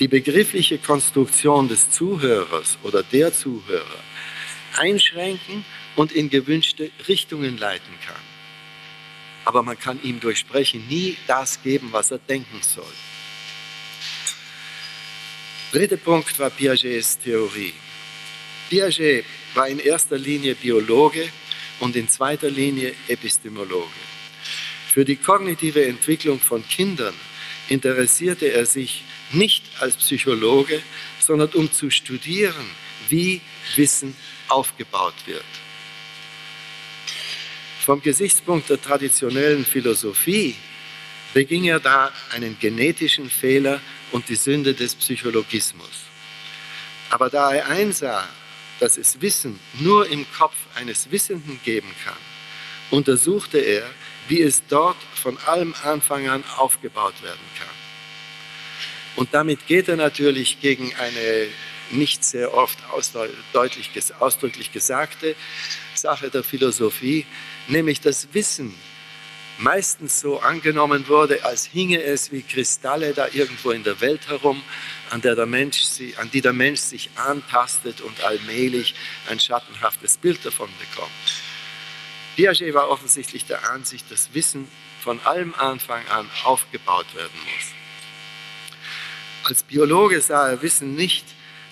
die 0.00 0.08
begriffliche 0.08 0.78
Konstruktion 0.78 1.68
des 1.68 1.90
Zuhörers 1.90 2.78
oder 2.82 3.04
der 3.04 3.32
Zuhörer 3.32 3.84
einschränken 4.76 5.64
und 5.94 6.10
in 6.10 6.30
gewünschte 6.30 6.90
Richtungen 7.06 7.58
leiten 7.58 7.94
kann. 8.04 8.16
Aber 9.44 9.62
man 9.62 9.78
kann 9.78 10.02
ihm 10.02 10.18
durch 10.18 10.38
Sprechen 10.38 10.88
nie 10.88 11.16
das 11.26 11.62
geben, 11.62 11.88
was 11.92 12.10
er 12.10 12.18
denken 12.18 12.60
soll. 12.62 12.84
Dritter 15.72 15.96
Punkt 15.96 16.38
war 16.38 16.50
Piagets 16.50 17.18
Theorie. 17.18 17.72
Piaget 18.68 19.24
war 19.54 19.66
in 19.68 19.78
erster 19.78 20.18
Linie 20.18 20.54
Biologe 20.54 21.30
und 21.80 21.96
in 21.96 22.10
zweiter 22.10 22.50
Linie 22.50 22.92
Epistemologe. 23.08 23.88
Für 24.92 25.06
die 25.06 25.16
kognitive 25.16 25.86
Entwicklung 25.86 26.38
von 26.40 26.62
Kindern 26.68 27.14
interessierte 27.70 28.52
er 28.52 28.66
sich 28.66 29.02
nicht 29.32 29.64
als 29.80 29.96
Psychologe, 29.96 30.82
sondern 31.18 31.48
um 31.54 31.72
zu 31.72 31.88
studieren, 31.88 32.66
wie 33.08 33.40
Wissen 33.74 34.14
aufgebaut 34.48 35.14
wird. 35.24 35.42
Vom 37.80 38.02
Gesichtspunkt 38.02 38.68
der 38.68 38.82
traditionellen 38.82 39.64
Philosophie 39.64 40.54
beging 41.32 41.64
er 41.64 41.80
da 41.80 42.12
einen 42.30 42.58
genetischen 42.60 43.30
Fehler 43.30 43.80
und 44.12 44.28
die 44.28 44.36
Sünde 44.36 44.74
des 44.74 44.94
Psychologismus. 44.94 45.88
Aber 47.10 47.28
da 47.28 47.52
er 47.52 47.66
einsah, 47.68 48.28
dass 48.80 48.96
es 48.96 49.20
Wissen 49.20 49.58
nur 49.80 50.08
im 50.08 50.26
Kopf 50.32 50.54
eines 50.74 51.10
Wissenden 51.10 51.60
geben 51.64 51.94
kann, 52.04 52.16
untersuchte 52.90 53.58
er, 53.58 53.88
wie 54.28 54.40
es 54.40 54.62
dort 54.68 54.96
von 55.14 55.36
allem 55.46 55.74
Anfang 55.82 56.28
an 56.28 56.44
aufgebaut 56.56 57.14
werden 57.22 57.40
kann. 57.58 57.68
Und 59.16 59.34
damit 59.34 59.66
geht 59.66 59.88
er 59.88 59.96
natürlich 59.96 60.60
gegen 60.60 60.94
eine 60.96 61.48
nicht 61.90 62.24
sehr 62.24 62.54
oft 62.54 62.78
ausdrücklich, 62.90 64.72
gesagte 64.72 65.36
Sache 65.94 66.30
der 66.30 66.42
Philosophie, 66.42 67.26
nämlich 67.68 68.00
das 68.00 68.28
Wissen 68.32 68.74
meistens 69.62 70.20
so 70.20 70.40
angenommen 70.40 71.08
wurde, 71.08 71.44
als 71.44 71.64
hinge 71.64 72.02
es 72.02 72.32
wie 72.32 72.42
Kristalle 72.42 73.14
da 73.14 73.28
irgendwo 73.32 73.70
in 73.70 73.84
der 73.84 74.00
Welt 74.00 74.28
herum, 74.28 74.62
an, 75.10 75.22
der 75.22 75.34
der 75.34 75.46
Mensch, 75.46 75.82
an 76.16 76.30
die 76.30 76.40
der 76.40 76.52
Mensch 76.52 76.80
sich 76.80 77.10
antastet 77.16 78.00
und 78.00 78.22
allmählich 78.24 78.94
ein 79.30 79.38
schattenhaftes 79.38 80.16
Bild 80.16 80.44
davon 80.44 80.68
bekommt. 80.78 81.10
Piaget 82.36 82.74
war 82.74 82.88
offensichtlich 82.88 83.44
der 83.46 83.70
Ansicht, 83.70 84.10
dass 84.10 84.34
Wissen 84.34 84.66
von 85.00 85.20
allem 85.20 85.54
Anfang 85.54 86.02
an 86.08 86.28
aufgebaut 86.44 87.06
werden 87.14 87.38
muss. 87.44 87.66
Als 89.44 89.62
Biologe 89.62 90.20
sah 90.20 90.50
er 90.50 90.62
Wissen 90.62 90.94
nicht 90.94 91.24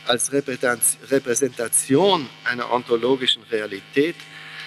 als 0.07 0.33
Repräsentation 0.33 2.29
einer 2.45 2.73
ontologischen 2.73 3.43
Realität, 3.45 4.17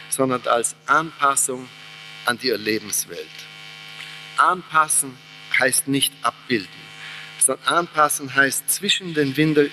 sondern 0.10 0.42
als 0.48 0.76
Anpassung 0.86 1.68
an 2.26 2.38
die 2.38 2.50
Lebenswelt. 2.50 3.28
Anpassen 4.38 5.18
heißt 5.60 5.88
nicht 5.88 6.14
abbilden, 6.22 6.68
sondern 7.40 7.66
anpassen 7.66 8.34
heißt 8.34 8.70
zwischen 8.70 9.14
den 9.14 9.36
Winden, 9.38 9.70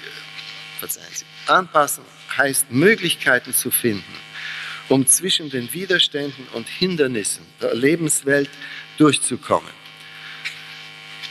verzeihen 0.79 1.07
Sie, 1.13 1.25
anpassen 1.47 2.05
heißt 2.37 2.71
Möglichkeiten 2.71 3.55
zu 3.55 3.71
finden, 3.71 4.15
um 4.89 5.07
zwischen 5.07 5.51
den 5.51 5.73
Widerständen 5.73 6.47
und 6.53 6.69
Hindernissen 6.69 7.45
der 7.61 7.75
Lebenswelt 7.75 8.51
durchzukommen. 8.99 9.71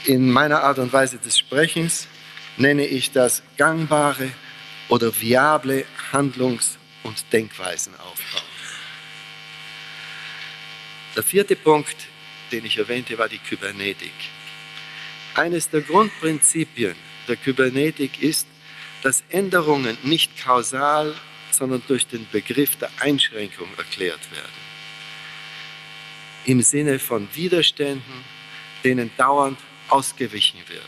In 0.04 0.30
meiner 0.30 0.62
Art 0.62 0.78
und 0.78 0.92
Weise 0.92 1.18
des 1.18 1.38
Sprechens 1.38 2.08
nenne 2.56 2.86
ich 2.86 3.12
das 3.12 3.42
gangbare 3.56 4.30
oder 4.88 5.12
viable 5.20 5.84
Handlungs- 6.12 6.78
und 7.02 7.32
Denkweisen 7.32 7.94
aufbauen. 7.96 8.59
Der 11.16 11.22
vierte 11.22 11.56
Punkt, 11.56 11.96
den 12.52 12.64
ich 12.64 12.78
erwähnte, 12.78 13.18
war 13.18 13.28
die 13.28 13.38
Kybernetik. 13.38 14.12
Eines 15.34 15.68
der 15.68 15.80
Grundprinzipien 15.82 16.94
der 17.28 17.36
Kybernetik 17.36 18.22
ist, 18.22 18.46
dass 19.02 19.24
Änderungen 19.30 19.96
nicht 20.02 20.42
kausal, 20.42 21.14
sondern 21.50 21.82
durch 21.88 22.06
den 22.06 22.26
Begriff 22.30 22.76
der 22.76 22.90
Einschränkung 23.00 23.68
erklärt 23.76 24.20
werden. 24.30 24.70
Im 26.44 26.62
Sinne 26.62 26.98
von 26.98 27.28
Widerständen, 27.34 28.24
denen 28.84 29.10
dauernd 29.16 29.58
ausgewichen 29.88 30.60
wird. 30.68 30.82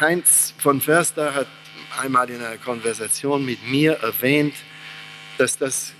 Heinz 0.00 0.54
von 0.58 0.80
Förster 0.80 1.34
hat 1.34 1.46
einmal 2.00 2.28
in 2.30 2.42
einer 2.42 2.56
Konversation 2.56 3.44
mit 3.44 3.62
mir 3.66 3.92
erwähnt, 3.94 4.54
dass 5.38 5.58
das 5.58 5.92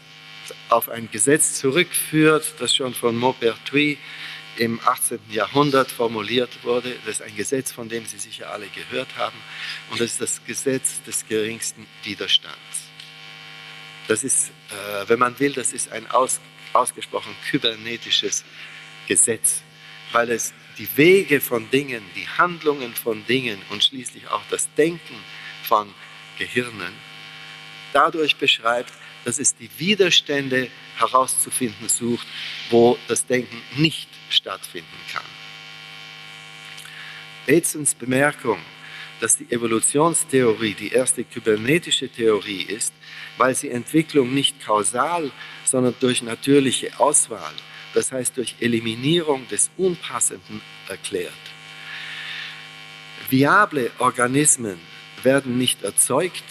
auf 0.68 0.88
ein 0.88 1.08
Gesetz 1.10 1.58
zurückführt, 1.58 2.54
das 2.58 2.74
schon 2.74 2.94
von 2.94 3.16
Maupertuis 3.16 3.98
im 4.56 4.80
18. 4.84 5.18
Jahrhundert 5.30 5.90
formuliert 5.90 6.62
wurde. 6.62 6.94
Das 7.04 7.20
ist 7.20 7.22
ein 7.22 7.36
Gesetz, 7.36 7.72
von 7.72 7.88
dem 7.88 8.04
Sie 8.06 8.18
sicher 8.18 8.50
alle 8.50 8.66
gehört 8.68 9.16
haben. 9.16 9.36
Und 9.90 10.00
das 10.00 10.12
ist 10.12 10.20
das 10.20 10.44
Gesetz 10.46 11.02
des 11.02 11.26
geringsten 11.26 11.86
Widerstands. 12.02 12.58
Das 14.08 14.24
ist, 14.24 14.50
äh, 14.70 15.08
wenn 15.08 15.18
man 15.18 15.38
will, 15.38 15.52
das 15.52 15.72
ist 15.72 15.90
ein 15.92 16.10
aus, 16.10 16.40
ausgesprochen 16.72 17.34
kybernetisches 17.50 18.44
Gesetz, 19.06 19.62
weil 20.12 20.30
es 20.30 20.52
die 20.78 20.88
Wege 20.96 21.40
von 21.40 21.70
Dingen, 21.70 22.02
die 22.16 22.28
Handlungen 22.28 22.94
von 22.94 23.24
Dingen 23.26 23.60
und 23.70 23.84
schließlich 23.84 24.28
auch 24.28 24.42
das 24.50 24.68
Denken 24.74 25.16
von 25.62 25.94
Gehirnen 26.38 26.92
dadurch 27.92 28.36
beschreibt, 28.36 28.92
dass 29.24 29.38
es 29.38 29.54
die 29.54 29.70
Widerstände 29.78 30.68
herauszufinden 30.96 31.88
sucht, 31.88 32.26
wo 32.70 32.98
das 33.08 33.26
Denken 33.26 33.56
nicht 33.76 34.08
stattfinden 34.30 34.88
kann. 35.12 35.24
Batesons 37.46 37.94
Bemerkung, 37.94 38.58
dass 39.20 39.36
die 39.36 39.50
Evolutionstheorie 39.50 40.74
die 40.74 40.92
erste 40.92 41.24
kybernetische 41.24 42.08
Theorie 42.08 42.62
ist, 42.62 42.92
weil 43.36 43.54
sie 43.54 43.70
Entwicklung 43.70 44.34
nicht 44.34 44.64
kausal, 44.64 45.30
sondern 45.64 45.94
durch 46.00 46.22
natürliche 46.22 46.98
Auswahl, 46.98 47.52
das 47.94 48.12
heißt 48.12 48.36
durch 48.36 48.56
Eliminierung 48.60 49.46
des 49.48 49.70
Unpassenden 49.76 50.60
erklärt. 50.88 51.32
Viable 53.30 53.90
Organismen 53.98 54.78
werden 55.22 55.56
nicht 55.56 55.82
erzeugt, 55.82 56.44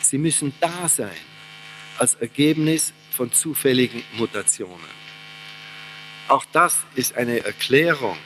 sie 0.00 0.18
müssen 0.18 0.52
da 0.60 0.88
sein 0.88 1.31
als 2.02 2.16
Ergebnis 2.16 2.92
von 3.12 3.30
zufälligen 3.30 4.02
Mutationen. 4.14 4.92
Auch 6.26 6.44
das 6.50 6.80
ist 6.96 7.14
eine 7.14 7.44
Erklärung, 7.44 8.18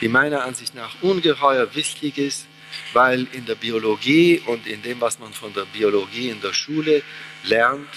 die 0.00 0.08
meiner 0.08 0.42
Ansicht 0.42 0.74
nach 0.74 1.00
ungeheuer 1.00 1.76
wichtig 1.76 2.18
ist, 2.18 2.46
weil 2.92 3.28
in 3.30 3.46
der 3.46 3.54
Biologie 3.54 4.42
und 4.46 4.66
in 4.66 4.82
dem, 4.82 5.00
was 5.00 5.20
man 5.20 5.32
von 5.32 5.54
der 5.54 5.64
Biologie 5.66 6.30
in 6.30 6.40
der 6.40 6.52
Schule 6.52 7.04
lernt, 7.44 7.94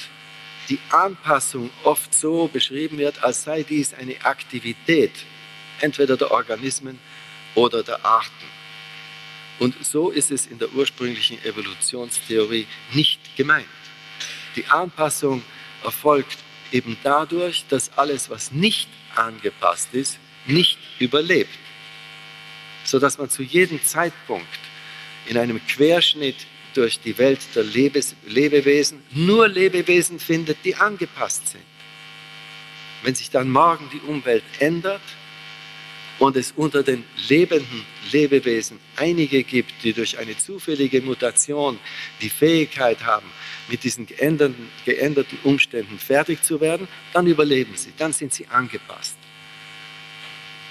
die 0.69 0.77
Anpassung 0.91 1.71
oft 1.83 2.13
so 2.13 2.47
beschrieben 2.47 2.99
wird, 2.99 3.23
als 3.23 3.41
sei 3.41 3.63
dies 3.63 3.95
eine 3.95 4.23
Aktivität 4.23 5.13
entweder 5.81 6.15
der 6.15 6.29
Organismen 6.29 6.99
oder 7.55 7.81
der 7.81 8.05
Arten. 8.05 8.47
Und 9.57 9.83
so 9.83 10.11
ist 10.11 10.29
es 10.29 10.45
in 10.45 10.59
der 10.59 10.71
ursprünglichen 10.73 11.43
Evolutionstheorie 11.43 12.67
nicht 12.93 13.35
gemeint. 13.35 13.65
Die 14.57 14.65
Anpassung 14.65 15.43
erfolgt 15.83 16.39
eben 16.71 16.97
dadurch, 17.03 17.65
dass 17.69 17.95
alles, 17.95 18.29
was 18.31 18.51
nicht 18.51 18.89
angepasst 19.15 19.89
ist, 19.93 20.17
nicht 20.47 20.79
überlebt, 20.99 21.53
sodass 22.83 23.19
man 23.19 23.29
zu 23.29 23.43
jedem 23.43 23.83
Zeitpunkt 23.83 24.47
in 25.27 25.37
einem 25.37 25.65
Querschnitt 25.67 26.47
durch 26.73 26.99
die 26.99 27.17
Welt 27.19 27.39
der 27.55 27.63
Lebes 27.63 28.15
Lebewesen 28.25 29.03
nur 29.11 29.47
Lebewesen 29.47 30.19
findet, 30.19 30.57
die 30.65 30.75
angepasst 30.75 31.49
sind. 31.49 31.63
Wenn 33.03 33.13
sich 33.13 33.29
dann 33.29 33.51
morgen 33.51 33.89
die 33.93 34.01
Umwelt 34.09 34.43
ändert 34.59 35.01
und 36.17 36.35
es 36.35 36.51
unter 36.55 36.81
den 36.81 37.03
lebenden 37.27 37.85
Lebewesen 38.11 38.79
einige 38.95 39.43
gibt, 39.43 39.83
die 39.83 39.93
durch 39.93 40.17
eine 40.17 40.35
zufällige 40.35 41.01
Mutation 41.01 41.79
die 42.21 42.29
Fähigkeit 42.29 43.03
haben, 43.03 43.29
mit 43.67 43.83
diesen 43.83 44.05
geänderten, 44.05 44.69
geänderten 44.85 45.37
Umständen 45.43 45.99
fertig 45.99 46.43
zu 46.43 46.61
werden, 46.61 46.87
dann 47.13 47.27
überleben 47.27 47.75
sie, 47.75 47.93
dann 47.97 48.13
sind 48.13 48.33
sie 48.33 48.47
angepasst. 48.47 49.17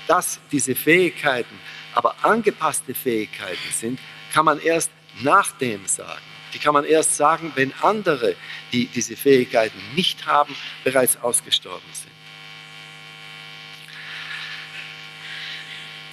Dass 0.07 0.39
diese 0.53 0.75
Fähigkeiten 0.75 1.59
aber 1.95 2.15
angepasste 2.23 2.95
Fähigkeiten 2.95 3.73
sind, 3.73 3.99
kann 4.33 4.45
man 4.45 4.61
erst 4.61 4.91
nachdem 5.23 5.87
sagen. 5.87 6.23
Die 6.55 6.59
kann 6.59 6.75
man 6.75 6.85
erst 6.85 7.17
sagen, 7.17 7.53
wenn 7.55 7.73
andere, 7.83 8.35
die 8.73 8.87
diese 8.87 9.17
Fähigkeiten 9.17 9.79
nicht 9.95 10.27
haben, 10.27 10.55
bereits 10.85 11.17
ausgestorben 11.17 11.89
sind. 11.93 12.13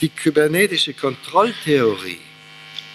Die 0.02 0.10
kybernetische 0.10 0.94
Kontrolltheorie 0.94 2.20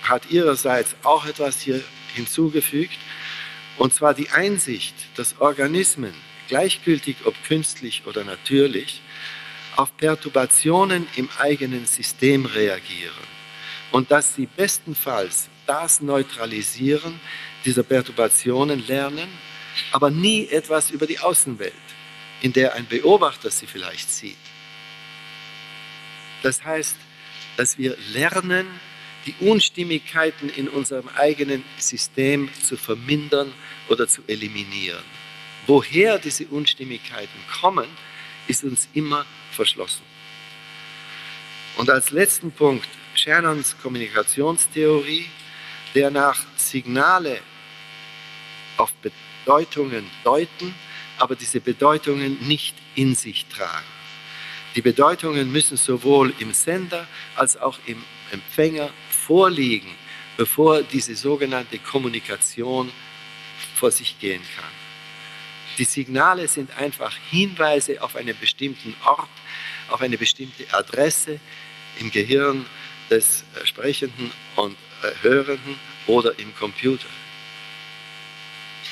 hat 0.02 0.30
ihrerseits 0.30 0.94
auch 1.04 1.24
etwas 1.24 1.60
hier 1.60 1.82
hinzugefügt, 2.14 2.98
und 3.78 3.94
zwar 3.94 4.14
die 4.14 4.30
Einsicht, 4.30 4.94
dass 5.16 5.40
Organismen, 5.40 6.14
gleichgültig 6.48 7.16
ob 7.24 7.34
künstlich 7.44 8.02
oder 8.06 8.24
natürlich, 8.24 9.00
auf 9.76 9.96
Perturbationen 9.96 11.06
im 11.14 11.28
eigenen 11.38 11.86
System 11.86 12.46
reagieren 12.46 13.14
und 13.92 14.10
dass 14.10 14.34
sie 14.34 14.46
bestenfalls 14.46 15.48
das 15.66 16.00
Neutralisieren 16.00 17.20
dieser 17.64 17.84
Perturbationen 17.84 18.84
lernen, 18.86 19.28
aber 19.92 20.10
nie 20.10 20.48
etwas 20.48 20.90
über 20.90 21.06
die 21.06 21.20
Außenwelt, 21.20 21.72
in 22.40 22.52
der 22.52 22.74
ein 22.74 22.86
Beobachter 22.86 23.50
sie 23.50 23.66
vielleicht 23.66 24.10
sieht. 24.10 24.36
Das 26.42 26.64
heißt, 26.64 26.96
dass 27.56 27.78
wir 27.78 27.96
lernen, 28.12 28.66
die 29.28 29.46
Unstimmigkeiten 29.46 30.48
in 30.48 30.68
unserem 30.68 31.08
eigenen 31.16 31.62
System 31.76 32.48
zu 32.62 32.78
vermindern 32.78 33.52
oder 33.88 34.08
zu 34.08 34.22
eliminieren. 34.26 35.02
Woher 35.66 36.18
diese 36.18 36.46
Unstimmigkeiten 36.46 37.38
kommen, 37.60 37.86
ist 38.46 38.64
uns 38.64 38.88
immer 38.94 39.26
verschlossen. 39.52 40.02
Und 41.76 41.90
als 41.90 42.10
letzten 42.10 42.50
Punkt 42.50 42.88
Shannons 43.14 43.76
Kommunikationstheorie, 43.82 45.26
der 45.94 46.10
nach 46.10 46.40
Signale 46.56 47.40
auf 48.78 48.92
Bedeutungen 48.94 50.08
deuten, 50.24 50.74
aber 51.18 51.36
diese 51.36 51.60
Bedeutungen 51.60 52.38
nicht 52.46 52.76
in 52.94 53.14
sich 53.14 53.44
tragen. 53.46 53.86
Die 54.74 54.82
Bedeutungen 54.82 55.52
müssen 55.52 55.76
sowohl 55.76 56.32
im 56.38 56.54
Sender 56.54 57.06
als 57.36 57.56
auch 57.56 57.78
im 57.86 58.02
Empfänger 58.30 58.90
vorliegen, 59.28 59.94
bevor 60.38 60.82
diese 60.82 61.14
sogenannte 61.14 61.78
Kommunikation 61.78 62.90
vor 63.74 63.90
sich 63.90 64.18
gehen 64.18 64.42
kann. 64.56 64.72
Die 65.76 65.84
Signale 65.84 66.48
sind 66.48 66.70
einfach 66.78 67.14
Hinweise 67.30 68.02
auf 68.02 68.16
einen 68.16 68.36
bestimmten 68.40 68.96
Ort, 69.04 69.28
auf 69.90 70.00
eine 70.00 70.16
bestimmte 70.16 70.64
Adresse 70.72 71.38
im 72.00 72.10
Gehirn 72.10 72.64
des 73.10 73.44
äh, 73.54 73.66
Sprechenden 73.66 74.32
und 74.56 74.76
äh, 75.02 75.22
Hörenden 75.22 75.76
oder 76.06 76.36
im 76.38 76.54
Computer. 76.56 77.12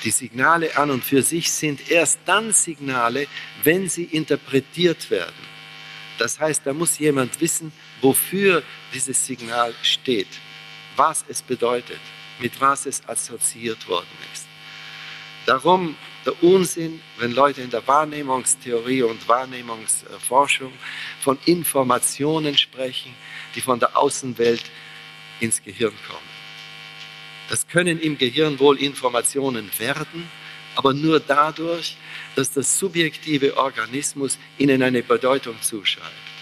Die 0.05 0.11
Signale 0.11 0.77
an 0.77 0.90
und 0.90 1.03
für 1.03 1.22
sich 1.22 1.51
sind 1.51 1.90
erst 1.90 2.20
dann 2.27 2.53
Signale, 2.53 3.27
wenn 3.64 3.88
sie 3.88 4.05
interpretiert 4.05 5.11
werden. 5.11 5.46
Das 6.18 6.38
heißt, 6.38 6.62
da 6.66 6.75
muss 6.75 6.99
jemand 6.99 7.40
wissen, 7.40 7.72
wofür 8.00 8.62
dieses 8.92 9.24
Signal 9.24 9.74
steht, 9.82 10.28
was 10.96 11.24
es 11.28 11.42
bedeutet, 11.42 12.00
mit 12.38 12.61
was 12.61 12.87
es 12.87 13.06
assoziiert 13.09 13.88
worden 13.88 14.06
ist. 14.32 14.46
Darum 15.46 15.96
der 16.24 16.42
Unsinn, 16.42 17.00
wenn 17.18 17.32
Leute 17.32 17.62
in 17.62 17.70
der 17.70 17.87
Wahrnehmungstheorie 17.87 19.02
und 19.02 19.28
Wahrnehmungsforschung 19.28 20.72
von 21.20 21.38
Informationen 21.44 22.59
sprechen, 22.59 23.14
die 23.54 23.61
von 23.61 23.78
der 23.78 23.96
Außenwelt 23.96 24.64
ins 25.38 25.62
Gehirn 25.62 25.94
kommen. 26.09 26.37
Das 27.48 27.68
können 27.68 28.00
im 28.00 28.18
Gehirn 28.18 28.59
wohl 28.59 28.78
Informationen 28.78 29.70
werden, 29.78 30.28
aber 30.74 30.92
nur 30.92 31.20
dadurch, 31.20 31.96
dass 32.35 32.50
der 32.50 32.64
subjektive 32.64 33.56
Organismus 33.56 34.37
ihnen 34.59 34.82
eine 34.82 35.02
Bedeutung 35.04 35.62
zuschreibt. 35.62 36.36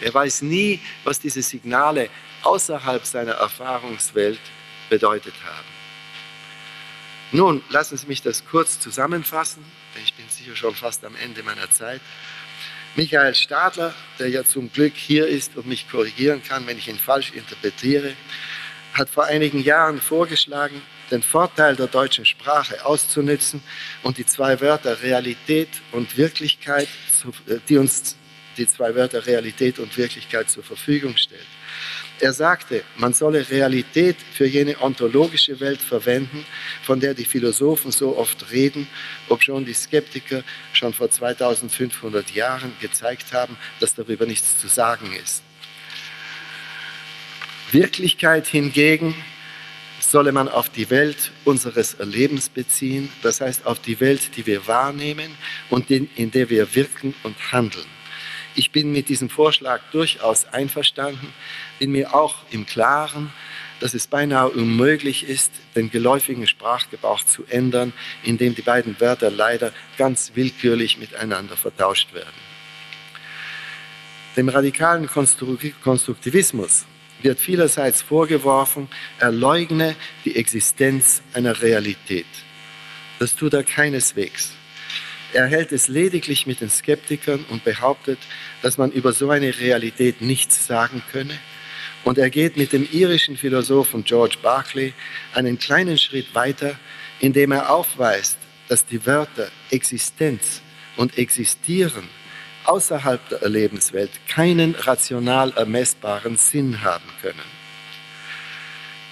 Er 0.00 0.12
weiß 0.12 0.42
nie, 0.42 0.80
was 1.04 1.20
diese 1.20 1.42
Signale 1.42 2.08
außerhalb 2.42 3.04
seiner 3.04 3.32
Erfahrungswelt 3.32 4.40
bedeutet 4.88 5.34
haben. 5.44 5.68
Nun, 7.32 7.62
lassen 7.68 7.96
Sie 7.96 8.06
mich 8.06 8.22
das 8.22 8.44
kurz 8.44 8.80
zusammenfassen, 8.80 9.64
denn 9.94 10.02
ich 10.02 10.14
bin 10.14 10.28
sicher 10.28 10.56
schon 10.56 10.74
fast 10.74 11.04
am 11.04 11.14
Ende 11.16 11.42
meiner 11.42 11.70
Zeit. 11.70 12.00
Michael 12.96 13.36
Stadler, 13.36 13.94
der 14.18 14.28
ja 14.30 14.44
zum 14.44 14.72
Glück 14.72 14.94
hier 14.96 15.28
ist 15.28 15.56
und 15.56 15.66
mich 15.66 15.88
korrigieren 15.88 16.42
kann, 16.42 16.66
wenn 16.66 16.76
ich 16.76 16.88
ihn 16.88 16.98
falsch 16.98 17.30
interpretiere, 17.32 18.14
hat 18.94 19.08
vor 19.08 19.26
einigen 19.26 19.62
Jahren 19.62 20.00
vorgeschlagen, 20.00 20.82
den 21.12 21.22
Vorteil 21.22 21.76
der 21.76 21.86
deutschen 21.86 22.24
Sprache 22.24 22.84
auszunutzen 22.84 23.62
und 24.02 24.18
die 24.18 24.26
zwei 24.26 24.60
Wörter 24.60 25.02
Realität 25.02 25.68
und 25.92 26.16
Wirklichkeit, 26.16 26.88
äh, 27.46 27.58
die 27.68 27.78
uns 27.78 28.16
die 28.60 28.68
zwei 28.68 28.94
Wörter 28.94 29.26
Realität 29.26 29.78
und 29.78 29.96
Wirklichkeit 29.96 30.50
zur 30.50 30.62
Verfügung 30.62 31.16
stellt. 31.16 31.46
Er 32.20 32.34
sagte, 32.34 32.84
man 32.98 33.14
solle 33.14 33.48
Realität 33.48 34.16
für 34.34 34.46
jene 34.46 34.78
ontologische 34.82 35.58
Welt 35.58 35.80
verwenden, 35.80 36.44
von 36.82 37.00
der 37.00 37.14
die 37.14 37.24
Philosophen 37.24 37.90
so 37.92 38.18
oft 38.18 38.50
reden, 38.50 38.86
obschon 39.30 39.64
die 39.64 39.72
Skeptiker 39.72 40.42
schon 40.74 40.92
vor 40.92 41.10
2500 41.10 42.30
Jahren 42.32 42.72
gezeigt 42.80 43.32
haben, 43.32 43.56
dass 43.80 43.94
darüber 43.94 44.26
nichts 44.26 44.58
zu 44.58 44.68
sagen 44.68 45.14
ist. 45.24 45.42
Wirklichkeit 47.72 48.46
hingegen 48.46 49.14
solle 50.00 50.32
man 50.32 50.48
auf 50.48 50.68
die 50.68 50.90
Welt 50.90 51.30
unseres 51.44 51.94
Erlebens 51.94 52.50
beziehen, 52.50 53.10
das 53.22 53.40
heißt 53.40 53.64
auf 53.64 53.78
die 53.78 54.00
Welt, 54.00 54.36
die 54.36 54.44
wir 54.44 54.66
wahrnehmen 54.66 55.30
und 55.70 55.90
in 55.90 56.30
der 56.32 56.50
wir 56.50 56.74
wirken 56.74 57.14
und 57.22 57.52
handeln. 57.52 57.99
Ich 58.54 58.72
bin 58.72 58.92
mit 58.92 59.08
diesem 59.08 59.30
Vorschlag 59.30 59.80
durchaus 59.92 60.44
einverstanden, 60.46 61.32
bin 61.78 61.92
mir 61.92 62.14
auch 62.14 62.36
im 62.50 62.66
Klaren, 62.66 63.32
dass 63.78 63.94
es 63.94 64.06
beinahe 64.06 64.48
unmöglich 64.48 65.28
ist, 65.28 65.52
den 65.74 65.90
geläufigen 65.90 66.46
Sprachgebrauch 66.46 67.24
zu 67.24 67.44
ändern, 67.48 67.92
indem 68.22 68.54
die 68.54 68.62
beiden 68.62 69.00
Wörter 69.00 69.30
leider 69.30 69.72
ganz 69.96 70.32
willkürlich 70.34 70.98
miteinander 70.98 71.56
vertauscht 71.56 72.12
werden. 72.12 72.50
Dem 74.36 74.48
radikalen 74.48 75.08
Konstruktivismus 75.08 76.86
wird 77.22 77.40
vielerseits 77.40 78.02
vorgeworfen, 78.02 78.88
er 79.18 79.32
leugne 79.32 79.96
die 80.24 80.36
Existenz 80.36 81.22
einer 81.32 81.62
Realität. 81.62 82.26
Das 83.18 83.34
tut 83.34 83.54
er 83.54 83.64
keineswegs. 83.64 84.52
Er 85.32 85.46
hält 85.46 85.70
es 85.70 85.86
lediglich 85.86 86.46
mit 86.46 86.60
den 86.60 86.70
Skeptikern 86.70 87.44
und 87.50 87.62
behauptet, 87.62 88.18
dass 88.62 88.78
man 88.78 88.90
über 88.90 89.12
so 89.12 89.30
eine 89.30 89.58
Realität 89.58 90.20
nichts 90.20 90.66
sagen 90.66 91.02
könne. 91.12 91.38
Und 92.04 92.18
er 92.18 92.30
geht 92.30 92.56
mit 92.56 92.72
dem 92.72 92.88
irischen 92.90 93.36
Philosophen 93.36 94.04
George 94.04 94.36
Berkeley 94.42 94.92
einen 95.34 95.58
kleinen 95.58 95.98
Schritt 95.98 96.34
weiter, 96.34 96.74
indem 97.20 97.52
er 97.52 97.70
aufweist, 97.70 98.38
dass 98.68 98.86
die 98.86 99.04
Wörter 99.06 99.48
Existenz 99.70 100.62
und 100.96 101.16
Existieren 101.18 102.08
außerhalb 102.64 103.28
der 103.28 103.42
Erlebenswelt 103.42 104.10
keinen 104.28 104.74
rational 104.74 105.52
ermessbaren 105.56 106.36
Sinn 106.36 106.82
haben 106.82 107.08
können. 107.20 107.60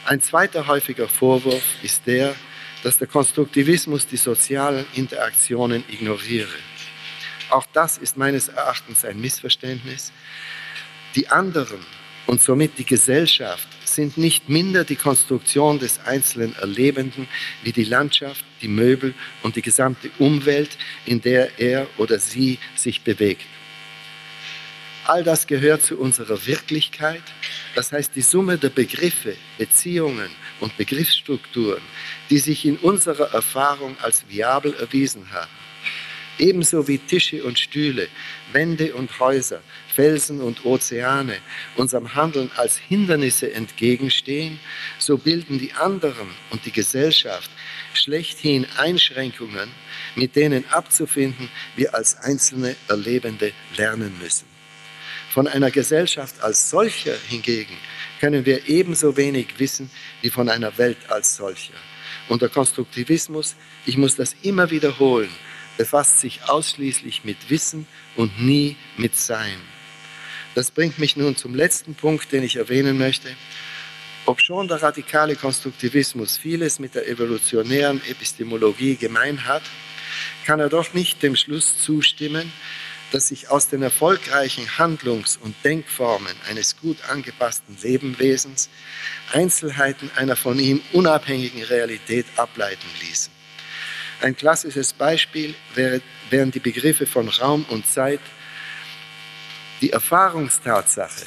Ein 0.05 0.21
zweiter 0.21 0.67
häufiger 0.67 1.09
Vorwurf 1.09 1.65
ist 1.83 2.07
der, 2.07 2.35
dass 2.83 2.99
der 2.99 3.07
Konstruktivismus 3.07 4.07
die 4.07 4.17
sozialen 4.17 4.87
Interaktionen 4.95 5.85
ignoriere. 5.89 6.49
Auch 7.51 7.67
das 7.73 7.99
ist 7.99 8.17
meines 8.17 8.49
Erachtens 8.49 9.05
ein 9.05 9.21
Missverständnis. 9.21 10.13
Die 11.15 11.29
anderen 11.29 11.81
und 12.27 12.43
somit 12.43 12.79
die 12.79 12.85
Gesellschaft 12.85 13.67
sind 13.85 14.19
nicht 14.19 14.51
minder 14.51 14.85
die 14.85 14.97
Konstruktion 14.97 15.79
des 15.79 15.99
einzelnen 16.05 16.55
Erlebenden 16.57 17.27
wie 17.63 17.73
die 17.73 17.85
Landschaft, 17.85 18.45
die 18.61 18.69
Möbel 18.69 19.15
und 19.43 19.57
die 19.57 19.63
gesamte 19.63 20.11
Umwelt, 20.19 20.77
in 21.07 21.23
der 21.23 21.59
er 21.59 21.87
oder 21.97 22.19
sie 22.19 22.59
sich 22.77 23.01
bewegt. 23.01 23.47
All 25.07 25.25
das 25.25 25.47
gehört 25.47 25.83
zu 25.83 25.97
unserer 25.99 26.47
Wirklichkeit, 26.47 27.23
das 27.75 27.93
heißt 27.93 28.15
die 28.15 28.21
Summe 28.21 28.59
der 28.59 28.69
Begriffe, 28.69 29.35
Beziehungen 29.57 30.29
und 30.61 30.77
Begriffsstrukturen, 30.77 31.83
die 32.31 32.39
sich 32.39 32.65
in 32.65 32.77
unserer 32.77 33.33
Erfahrung 33.33 33.97
als 34.01 34.25
viabel 34.29 34.75
erwiesen 34.75 35.31
haben. 35.33 35.51
Ebenso 36.39 36.87
wie 36.87 36.99
Tische 36.99 37.43
und 37.43 37.59
Stühle, 37.59 38.09
Wände 38.53 38.95
und 38.95 39.19
Häuser, 39.19 39.61
Felsen 39.93 40.41
und 40.41 40.65
Ozeane 40.65 41.39
unserem 41.75 42.15
Handeln 42.15 42.51
als 42.55 42.77
Hindernisse 42.77 43.53
entgegenstehen, 43.53 44.61
so 44.99 45.19
bilden 45.19 45.59
die 45.59 45.73
anderen 45.73 46.29
und 46.51 46.65
die 46.65 46.71
Gesellschaft 46.71 47.51
schlechthin 47.93 48.67
Einschränkungen, 48.77 49.71
mit 50.15 50.37
denen 50.37 50.65
abzufinden 50.71 51.49
wir 51.75 51.95
als 51.95 52.17
einzelne 52.19 52.77
Erlebende 52.87 53.53
lernen 53.77 54.17
müssen. 54.23 54.58
Von 55.39 55.47
einer 55.47 55.71
Gesellschaft 55.71 56.43
als 56.43 56.69
solcher 56.69 57.15
hingegen 57.29 57.77
können 58.19 58.45
wir 58.45 58.69
ebenso 58.69 59.17
wenig 59.17 59.47
wissen 59.59 59.89
wie 60.21 60.31
von 60.31 60.49
einer 60.49 60.77
Welt 60.79 60.99
als 61.11 61.37
solcher. 61.37 61.75
Und 62.29 62.43
der 62.43 62.49
Konstruktivismus, 62.49 63.55
ich 63.87 63.97
muss 63.97 64.17
das 64.17 64.35
immer 64.43 64.73
wiederholen, 64.73 65.31
befasst 65.77 66.19
sich 66.19 66.41
ausschließlich 66.49 67.23
mit 67.23 67.37
Wissen 67.51 67.87
und 68.17 68.43
nie 68.43 68.75
mit 68.97 69.15
Sein. 69.15 69.61
Das 70.57 70.73
bringt 70.73 70.99
mich 70.99 71.17
nun 71.17 71.37
zum 71.37 71.55
letzten 71.55 71.95
Punkt, 71.95 72.33
den 72.33 72.43
ich 72.43 72.57
erwähnen 72.57 72.99
möchte. 72.99 73.29
Ob 74.27 74.41
schon 74.41 74.67
der 74.67 74.83
radikale 74.83 75.37
Konstruktivismus 75.37 76.37
vieles 76.37 76.81
mit 76.81 76.97
der 76.97 77.07
evolutionären 77.07 78.01
Epistemologie 78.11 78.97
gemein 78.97 79.47
hat, 79.47 79.63
kann 80.45 80.59
er 80.59 80.69
doch 80.69 80.95
nicht 80.95 81.23
dem 81.23 81.37
Schluss 81.37 81.79
zustimmen, 81.79 82.53
dass 83.13 83.29
sich 83.29 83.51
aus 83.51 83.69
den 83.69 83.83
erfolgreichen 83.83 84.79
Handlungs- 84.79 85.39
und 85.41 85.55
Denkformen 85.65 86.35
eines 86.49 86.77
gut 86.77 86.99
angepassten 87.09 87.77
Lebenwesens 87.83 88.69
Einzelheiten 89.33 90.11
einer 90.17 90.37
von 90.37 90.59
ihm 90.59 90.81
unabhängigen 90.93 91.63
Realität 91.63 92.27
ableiten 92.37 92.87
ließen. 93.01 93.33
Ein 94.21 94.37
klassisches 94.37 94.93
Beispiel 94.93 95.55
wären 95.75 96.51
die 96.51 96.59
Begriffe 96.59 97.07
von 97.07 97.29
Raum 97.29 97.65
und 97.71 97.87
Zeit, 97.87 98.21
die 99.81 99.91
Erfahrungstatsache, 99.91 101.25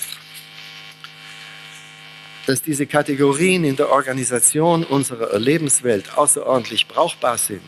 dass 2.48 2.62
diese 2.62 2.86
Kategorien 2.86 3.64
in 3.64 3.78
der 3.78 3.90
Organisation 3.90 4.84
unserer 4.84 5.32
Erlebenswelt 5.32 6.18
außerordentlich 6.18 6.88
brauchbar 6.88 7.38
sind, 7.38 7.62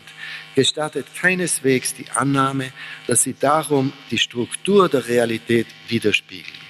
gestattet 0.54 1.06
keineswegs 1.20 1.94
die 1.94 2.10
Annahme, 2.10 2.72
dass 3.06 3.22
sie 3.22 3.34
darum 3.38 3.92
die 4.10 4.18
Struktur 4.18 4.88
der 4.88 5.06
Realität 5.08 5.66
widerspiegeln. 5.88 6.64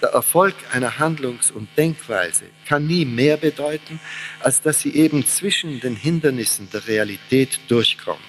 Der 0.00 0.10
Erfolg 0.10 0.54
einer 0.72 0.98
Handlungs- 0.98 1.50
und 1.50 1.68
Denkweise 1.76 2.44
kann 2.66 2.86
nie 2.86 3.04
mehr 3.04 3.36
bedeuten, 3.36 4.00
als 4.40 4.62
dass 4.62 4.80
sie 4.80 4.94
eben 4.94 5.26
zwischen 5.26 5.78
den 5.80 5.94
Hindernissen 5.94 6.70
der 6.72 6.86
Realität 6.86 7.60
durchkommt. 7.68 8.20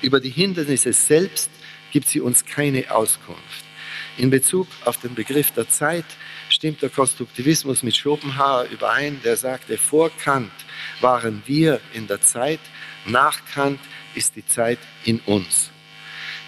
Über 0.00 0.20
die 0.20 0.30
Hindernisse 0.30 0.94
selbst 0.94 1.50
gibt 1.92 2.08
sie 2.08 2.20
uns 2.20 2.46
keine 2.46 2.90
Auskunft. 2.90 3.65
In 4.18 4.30
Bezug 4.30 4.66
auf 4.84 4.96
den 4.96 5.14
Begriff 5.14 5.50
der 5.50 5.68
Zeit 5.68 6.06
stimmt 6.48 6.80
der 6.80 6.88
Konstruktivismus 6.88 7.82
mit 7.82 7.94
Schopenhauer 7.94 8.64
überein, 8.64 9.20
der 9.22 9.36
sagte, 9.36 9.76
vor 9.76 10.10
Kant 10.10 10.52
waren 11.00 11.42
wir 11.44 11.80
in 11.92 12.06
der 12.06 12.22
Zeit, 12.22 12.60
nach 13.04 13.44
Kant 13.52 13.80
ist 14.14 14.36
die 14.36 14.46
Zeit 14.46 14.78
in 15.04 15.20
uns. 15.26 15.70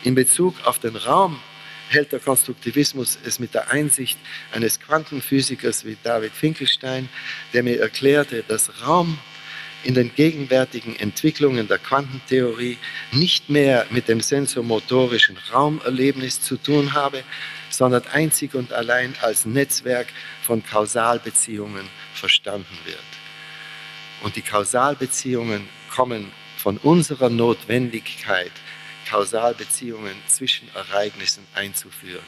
In 0.02 0.14
Bezug 0.14 0.54
auf 0.64 0.78
den 0.78 0.96
Raum 0.96 1.40
hält 1.90 2.12
der 2.12 2.20
Konstruktivismus 2.20 3.18
es 3.24 3.38
mit 3.38 3.52
der 3.52 3.70
Einsicht 3.70 4.18
eines 4.52 4.80
Quantenphysikers 4.80 5.84
wie 5.84 5.96
David 6.02 6.32
Finkelstein, 6.32 7.08
der 7.52 7.62
mir 7.62 7.80
erklärte, 7.80 8.44
dass 8.48 8.86
Raum 8.86 9.18
in 9.84 9.94
den 9.94 10.14
gegenwärtigen 10.14 10.96
Entwicklungen 10.96 11.68
der 11.68 11.78
Quantentheorie 11.78 12.78
nicht 13.12 13.48
mehr 13.48 13.86
mit 13.90 14.08
dem 14.08 14.20
sensomotorischen 14.20 15.36
Raumerlebnis 15.52 16.40
zu 16.40 16.56
tun 16.56 16.94
habe, 16.94 17.22
sondern 17.70 18.02
einzig 18.12 18.54
und 18.54 18.72
allein 18.72 19.14
als 19.22 19.46
Netzwerk 19.46 20.08
von 20.42 20.64
Kausalbeziehungen 20.64 21.86
verstanden 22.14 22.78
wird. 22.84 22.98
Und 24.22 24.36
die 24.36 24.42
Kausalbeziehungen 24.42 25.68
kommen 25.94 26.32
von 26.56 26.76
unserer 26.78 27.30
Notwendigkeit, 27.30 28.50
Kausalbeziehungen 29.08 30.14
zwischen 30.26 30.68
Ereignissen 30.74 31.46
einzuführen. 31.54 32.26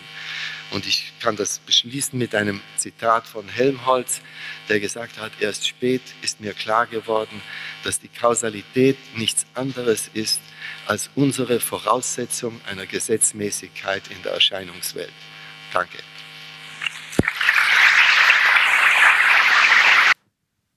Und 0.71 0.87
ich 0.87 1.13
kann 1.21 1.37
das 1.37 1.59
beschließen 1.59 2.19
mit 2.19 2.35
einem 2.35 2.61
Zitat 2.77 3.27
von 3.27 3.49
Helmholtz, 3.49 4.21
der 4.69 4.79
gesagt 4.79 5.19
hat, 5.19 5.33
erst 5.41 5.67
spät 5.67 6.03
ist 6.23 6.41
mir 6.41 6.53
klar 6.53 6.87
geworden, 6.87 7.43
dass 7.83 7.99
die 7.99 8.09
Kausalität 8.09 8.97
nichts 9.17 9.47
anderes 9.55 10.11
ist 10.15 10.41
als 10.87 11.11
unsere 11.17 11.61
Voraussetzung 11.61 12.61
einer 12.67 12.87
Gesetzmäßigkeit 12.87 14.03
in 14.11 14.23
der 14.23 14.33
Erscheinungswelt. 14.33 15.13
Danke. 15.73 15.99